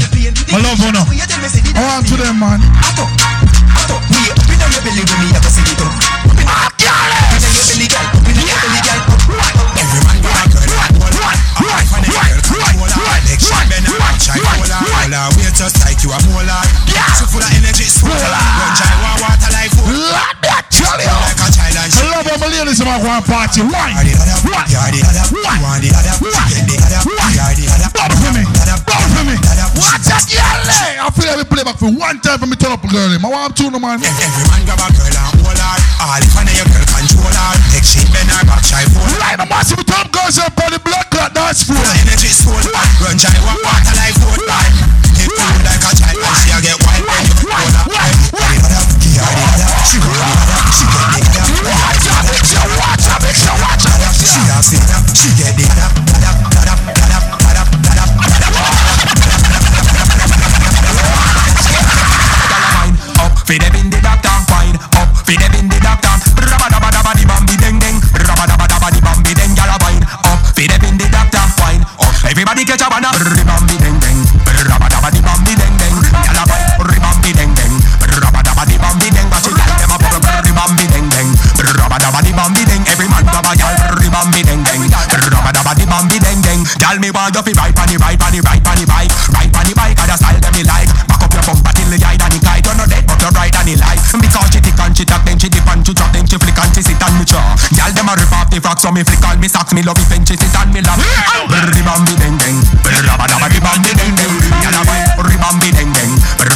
My 0.51 0.59
love 0.59 0.79
you. 0.79 0.91
I 0.91 1.81
want 1.81 2.07
to 2.07 2.15
them, 2.17 2.39
man. 2.39 2.59
Ato, 2.83 3.05
ato, 3.07 3.95
me 4.11 4.19
up 4.29 4.39
inna 4.51 4.67
your 4.67 4.83
belly 4.83 5.03
when 5.07 5.19
me 5.23 5.27
ever 5.31 5.51
see 5.51 5.63
it 5.63 5.79
up. 5.79 6.82
Other, 25.93 26.13
you 26.13 26.37
get 26.49 26.65
the 26.69 26.75
other, 26.83 27.01
you're 27.33 27.53
the 27.57 27.65
other. 27.73 27.89
Bubble 27.93 28.19
for 28.19 28.31
me. 28.33 28.43
Bubble 28.83 29.09
for 29.13 29.23
me. 29.25 29.35
Watch 29.79 30.05
that, 30.09 30.23
girl. 30.29 30.59
I 31.03 31.09
feel 31.09 31.27
like 31.29 31.39
we 31.41 31.45
play 31.49 31.63
back 31.63 31.77
for 31.79 31.89
one 31.89 32.19
time 32.21 32.39
for 32.39 32.47
me 32.47 32.55
turn 32.55 32.71
up 32.71 32.83
a 32.83 32.87
girl. 32.87 33.09
I 33.09 33.17
want 33.23 33.57
to 33.57 33.69
know, 33.71 33.79
man. 33.79 33.97
Every 33.99 34.45
man 34.49 34.61
grab 34.67 34.79
a 34.79 34.87
girl 34.93 35.09
and 35.09 35.41
hold 35.41 35.57
her. 35.57 35.77
All 36.03 36.19
if 36.19 36.35
I 36.35 36.43
know 36.45 36.53
your 36.53 36.67
girl 36.69 36.85
control 36.85 37.33
her. 37.33 37.53
Leg 37.73 37.83
she 37.83 38.01
bend 38.11 38.29
her 38.29 38.43
back, 38.45 38.63
shy 38.63 38.85
fold. 38.91 39.09
Right, 39.17 39.37
the 39.39 39.47
massive 39.49 39.83
top 39.87 40.11
girls 40.11 40.37
up 40.37 40.53
on 40.61 40.71
the 40.71 40.79
blood 40.83 41.07
clot 41.09 41.33
dance 41.33 41.63
floor. 41.63 41.79
Full 41.79 41.89
of 41.89 42.01
energy, 42.05 42.31
soul. 42.31 42.59
Run 43.01 43.17
dry, 43.17 43.33
want 43.43 43.59
water 43.65 43.93
like 43.97 44.15
me 99.73 99.81
love 99.81 99.97
it 99.97 100.09
when 100.09 100.21
she 100.21 100.37
sit 100.37 100.53
on 100.53 100.69
me 100.69 100.81
lap. 100.85 101.01
Ribambi 101.73 102.13
deng 102.21 102.37
deng, 102.37 102.57
rabba 103.09 103.25
dabba 103.25 103.49
di 103.49 103.59
bambi 103.59 103.91
deng 103.97 104.13
deng, 104.13 104.33
gyal 104.61 104.77
a 104.77 104.81
wine, 104.85 105.05
ribambi 105.25 105.69
deng 105.73 105.89
deng, 105.89 106.11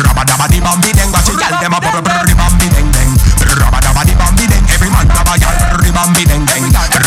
rabba 0.06 0.24
dabba 0.24 0.46
di 0.48 0.62
bambi 0.62 0.94
deng, 0.94 1.10
watch 1.12 1.30
it 1.30 1.42
them 1.42 1.74
a 1.74 1.80
bubble, 1.82 2.06
ribambi 2.30 2.68
deng 2.70 2.90
deng, 2.94 3.12
rabba 3.58 3.82
dabba 3.82 4.06
di 4.06 4.14
bambi 4.14 4.46
deng, 4.46 4.64
every 4.70 4.90
man 4.94 5.08
grab 5.10 5.28
a 5.28 5.36
gyal, 5.38 5.56
ribambi 5.82 6.24
deng 6.30 6.46
deng, 6.46 6.64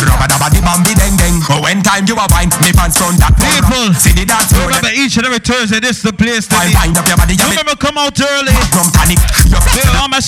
rabba 0.06 0.26
dabba 0.26 0.50
di 0.50 0.60
bambi 0.60 0.92
deng 0.98 1.14
deng. 1.16 1.38
Oh, 1.50 1.62
when 1.62 1.82
time 1.82 2.04
you 2.06 2.18
a 2.18 2.26
wine, 2.30 2.50
me 2.62 2.70
pants 2.74 2.98
front 2.98 3.18
that 3.22 3.34
People, 3.38 3.94
see 3.94 4.12
the 4.12 4.26
dance 4.26 4.50
remember 4.52 4.92
each 4.94 5.16
and 5.16 5.26
every 5.26 5.40
Thursday, 5.40 5.80
this 5.80 6.02
is 6.02 6.04
the 6.04 6.12
place 6.12 6.46
to 6.50 6.58
be. 6.58 6.74
wind 6.74 6.98
up 6.98 7.06
your 7.06 7.16
body, 7.16 7.34
you 7.38 7.46
Remember, 7.46 7.76
come 7.78 7.98
out 7.98 8.18
early. 8.18 8.54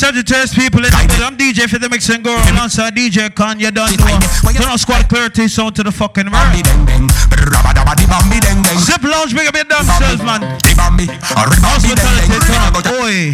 Sagittarius 0.02 0.52
people 0.52 0.82
in 0.82 0.90
the 0.90 0.98
building. 1.06 1.22
I'm 1.22 1.36
DJ 1.38 1.70
for 1.70 1.78
the 1.78 1.88
mixing 1.88 2.26
girl. 2.26 2.34
Alongside 2.50 2.90
DJ 2.90 3.30
done 3.30 3.62
know. 3.62 4.50
Turn 4.50 4.68
on 4.68 4.76
squad 4.76 5.08
clarity 5.08 5.46
sound 5.46 5.76
to 5.76 5.84
the 5.84 5.92
fucking 5.92 6.26
right. 6.26 6.58
deng 6.58 6.82
deng, 6.82 7.06
rabba 7.30 7.70
dabba 7.70 7.94
di 7.94 8.06
bambi 8.10 8.42
deng 8.42 8.66
deng. 8.66 8.82
Zip 8.82 9.00
lounge, 9.04 9.32
big 9.32 9.46
up 9.46 9.54
your 9.54 9.62
dancers, 9.62 10.18
man. 10.26 10.58
Di 10.58 10.74
bambi, 10.74 11.06
ribambi 11.06 11.54
deng 11.54 11.62
Hospitality, 11.62 12.34
deng. 12.34 12.42
turn 12.50 12.62
up. 12.66 12.98
Oi. 12.98 13.30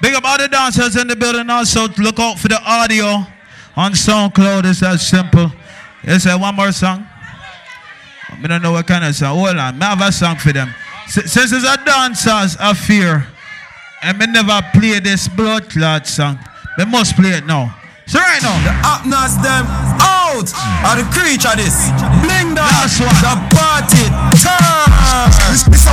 Big 0.00 0.14
up 0.14 0.24
all 0.24 0.38
the 0.38 0.46
dancers 0.46 0.94
in 0.94 1.08
the 1.08 1.16
building 1.16 1.50
also. 1.50 1.88
Look 1.98 2.20
out 2.20 2.38
for 2.38 2.46
the 2.46 2.62
audio 2.62 3.26
on 3.74 3.90
SoundCloud. 3.90 4.70
It's 4.70 4.78
that 4.78 5.00
simple. 5.00 5.50
Is 6.04 6.22
that 6.22 6.38
one 6.38 6.54
more 6.54 6.70
song? 6.70 7.04
I 8.30 8.46
don't 8.46 8.62
know 8.62 8.70
what 8.70 8.86
kind 8.86 9.04
of 9.04 9.12
song. 9.16 9.36
Hold 9.36 9.56
on. 9.56 9.82
I 9.82 9.86
have 9.86 10.00
a 10.00 10.12
song 10.12 10.36
for 10.36 10.52
them. 10.52 10.72
Since 11.08 11.50
it's 11.50 11.66
a 11.66 11.84
dancers 11.84 12.54
of 12.60 12.78
fear, 12.78 13.26
and 14.02 14.18
me 14.18 14.26
never 14.26 14.60
play 14.74 14.98
this 14.98 15.28
blood 15.28 15.70
clot 15.70 16.06
song. 16.06 16.38
We 16.78 16.84
must 16.84 17.16
play 17.16 17.30
it 17.30 17.46
now. 17.46 17.74
So 18.06 18.18
right 18.18 18.42
now, 18.42 18.58
the 18.66 18.72
Upness 18.82 19.38
them 19.40 19.64
out 20.32 20.42
of 20.42 20.96
the 20.98 21.06
creature 21.12 21.54
this. 21.54 21.92
Bling 22.24 22.56
that. 22.56 22.66
Last 22.82 22.98
one. 22.98 23.12
The 23.20 23.34
party 23.52 24.04
turn. 24.40 24.88
Mr. 25.68 25.92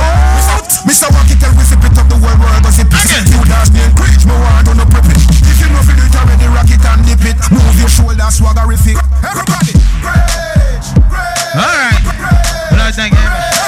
Mr. 0.88 1.06
Wacky 1.12 1.36
tell 1.38 1.52
we 1.54 1.62
zip 1.62 1.84
it 1.84 1.92
up 1.98 2.08
the 2.08 2.16
world 2.18 2.40
world 2.40 2.62
go 2.64 2.70
zip 2.72 2.88
it 2.88 3.28
You 3.30 3.44
dance 3.44 3.70
me 3.70 3.84
and 3.84 3.94
preach 3.94 4.24
me 4.24 4.32
want 4.32 4.66
to 4.66 4.74
no 4.74 4.84
prep 4.88 5.04
it 5.06 5.20
If 5.44 5.60
you 5.60 5.68
know 5.68 5.84
feel 5.84 6.00
it 6.00 6.16
already 6.16 6.48
rock 6.48 6.72
it 6.72 6.80
and 6.80 7.04
dip 7.04 7.20
it 7.28 7.36
Move 7.52 7.76
your 7.78 7.92
shoulders 7.92 8.40
swaggerific 8.40 8.96
Everybody 9.20 9.76
Rage, 10.00 10.88
rage 11.12 11.50
all 11.52 11.68
right. 11.68 12.00
every 12.00 12.78
Thursday 12.80 13.59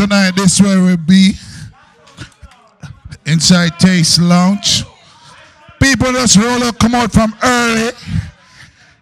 night, 0.00 0.32
this 0.36 0.60
where 0.60 0.82
we 0.82 0.96
be. 0.96 1.32
Inside 3.26 3.78
Taste 3.78 4.20
Lounge. 4.20 4.84
People 5.80 6.12
just 6.12 6.36
roll 6.36 6.62
up, 6.64 6.78
come 6.78 6.94
out 6.94 7.12
from 7.12 7.34
early. 7.42 7.92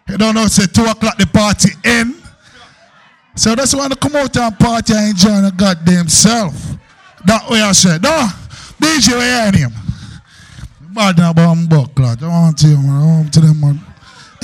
You 0.07 0.17
don't 0.17 0.35
know, 0.35 0.47
say 0.47 0.65
2 0.65 0.85
o'clock 0.85 1.17
the 1.17 1.27
party 1.27 1.71
end. 1.83 2.15
So 3.35 3.55
that's 3.55 3.73
want 3.73 3.93
to 3.93 3.99
come 3.99 4.15
out 4.15 4.35
and 4.37 4.59
party 4.59 4.93
and 4.93 5.09
enjoy 5.09 5.41
the 5.41 5.51
goddamn 5.55 6.07
self. 6.07 6.53
That 7.25 7.49
way 7.49 7.61
I 7.61 7.71
said, 7.71 8.03
no, 8.03 8.27
DJ, 8.79 9.13
we 9.13 9.23
hear 9.23 9.51
him. 9.67 9.71
Bad 10.93 11.17
now, 11.17 11.33
I'm 11.35 11.67
buck, 11.67 11.97
lad. 11.97 12.21
I 12.21 12.27
want 12.27 12.57
to 12.59 12.67
you, 12.67 12.77
man. 12.77 13.01
I 13.01 13.05
want 13.05 13.33
to 13.33 13.39
them, 13.39 13.59
man. 13.59 13.79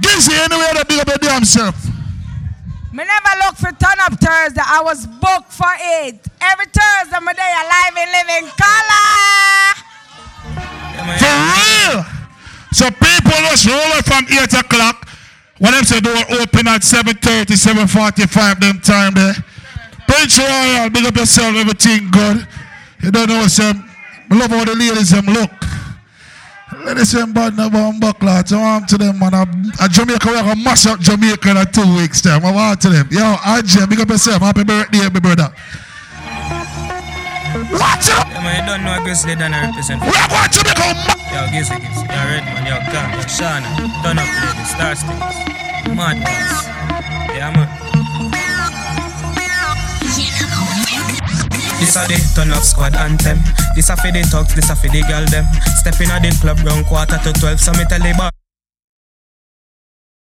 Gizzy, 0.00 0.32
anyway, 0.32 0.70
that 0.74 0.84
big 0.86 1.00
up 1.00 1.08
your 1.08 1.18
damn 1.18 1.44
self. 1.44 1.95
Me 2.96 3.04
never 3.04 3.44
look 3.44 3.56
for 3.56 3.72
Tunup 3.76 4.18
Thursday. 4.18 4.62
I 4.64 4.80
was 4.80 5.06
booked 5.06 5.52
for 5.52 5.68
it. 6.00 6.16
Every 6.40 6.64
Thursday, 6.64 7.20
my 7.20 7.34
day 7.36 7.52
alive 7.60 7.92
and 7.92 8.10
living 8.16 8.48
color. 8.56 9.12
For 11.20 11.36
real. 11.52 12.00
So 12.72 12.88
people 12.88 13.36
just 13.52 13.68
roll 13.68 13.92
out 13.92 14.06
from 14.06 14.24
8 14.24 14.48
o'clock. 14.64 15.10
When 15.58 15.72
them 15.72 15.84
say 15.84 16.00
door 16.00 16.16
open 16.40 16.68
at 16.68 16.80
7.30, 16.80 17.84
7.45, 17.84 18.60
them 18.60 18.80
time 18.80 19.12
there. 19.12 19.34
Prince 20.08 20.38
Royal, 20.38 20.88
big 20.88 21.04
up 21.04 21.16
yourself, 21.16 21.54
everything 21.54 22.10
good. 22.10 22.48
You 23.02 23.10
don't 23.10 23.28
know 23.28 23.40
what's. 23.40 23.60
I 23.60 23.74
love 24.30 24.48
how 24.48 24.64
the 24.64 24.74
ladies 24.74 25.10
them 25.10 25.26
look. 25.26 25.50
Ladies 26.86 27.10
them 27.10 27.32
bad 27.32 27.56
now, 27.56 27.68
but 27.68 27.98
buck. 27.98 28.22
I 28.22 28.44
want 28.54 28.88
to 28.90 28.96
them, 28.96 29.18
man. 29.18 29.34
A, 29.34 29.42
a 29.82 29.88
Jamaica, 29.88 30.22
we're 30.30 30.40
going 30.40 30.54
to 30.54 30.62
mash 30.62 30.86
up 30.86 31.00
Jamaica 31.00 31.50
in 31.50 31.56
a 31.56 31.66
two 31.66 31.82
weeks 31.96 32.22
time. 32.22 32.44
I 32.46 32.52
want 32.52 32.80
to 32.82 32.90
them. 32.90 33.08
Yo, 33.10 33.34
Ajay, 33.42 33.90
big 33.90 33.98
up 33.98 34.08
yourself. 34.08 34.40
Happy 34.40 34.62
birthday, 34.62 35.02
my 35.10 35.18
brother. 35.18 35.50
Watch 37.74 38.06
up! 38.14 38.30
Yeah, 38.30 38.38
man, 38.38 38.62
you 38.62 38.70
don't 38.70 38.84
know 38.84 39.02
Grizzly 39.02 39.34
than 39.34 39.52
I 39.52 39.66
represent. 39.66 39.98
We 39.98 40.14
are 40.14 40.30
going 40.30 40.46
to 40.46 40.62
become 40.62 40.94
Yo, 41.34 41.42
Grizzly, 41.50 41.82
Grizzly. 41.82 42.06
Yo, 42.06 42.22
Red 42.22 42.44
Man, 42.54 42.62
yo, 42.70 42.78
Cam, 42.94 43.10
yo, 43.18 43.26
Shana. 43.26 43.66
Turn 44.06 44.22
up, 44.22 44.30
lady. 44.30 44.64
Star 44.70 44.94
Stings. 44.94 45.90
Mad 45.90 46.22
ones. 46.22 46.54
Yeah, 47.34 47.50
man. 47.50 47.65
This 51.78 51.96
a 51.96 52.06
the 52.08 52.16
turn 52.34 52.52
up 52.52 52.62
squad 52.62 52.96
anthem. 52.96 53.38
This 53.74 53.90
a 53.90 53.96
for 53.96 54.10
the 54.10 54.22
thugs, 54.22 54.54
this 54.54 54.70
a 54.70 54.76
for 54.76 54.88
the 54.88 55.02
girl 55.02 55.24
them. 55.26 55.44
Step 55.76 56.00
in 56.00 56.10
a 56.10 56.20
the 56.20 56.32
club 56.40 56.58
round 56.64 56.86
quarter 56.86 57.18
to 57.18 57.32
twelve, 57.38 57.60
so 57.60 57.72
me 57.72 57.84
tell 57.84 58.00
the 58.00 58.14
bar. 58.16 58.30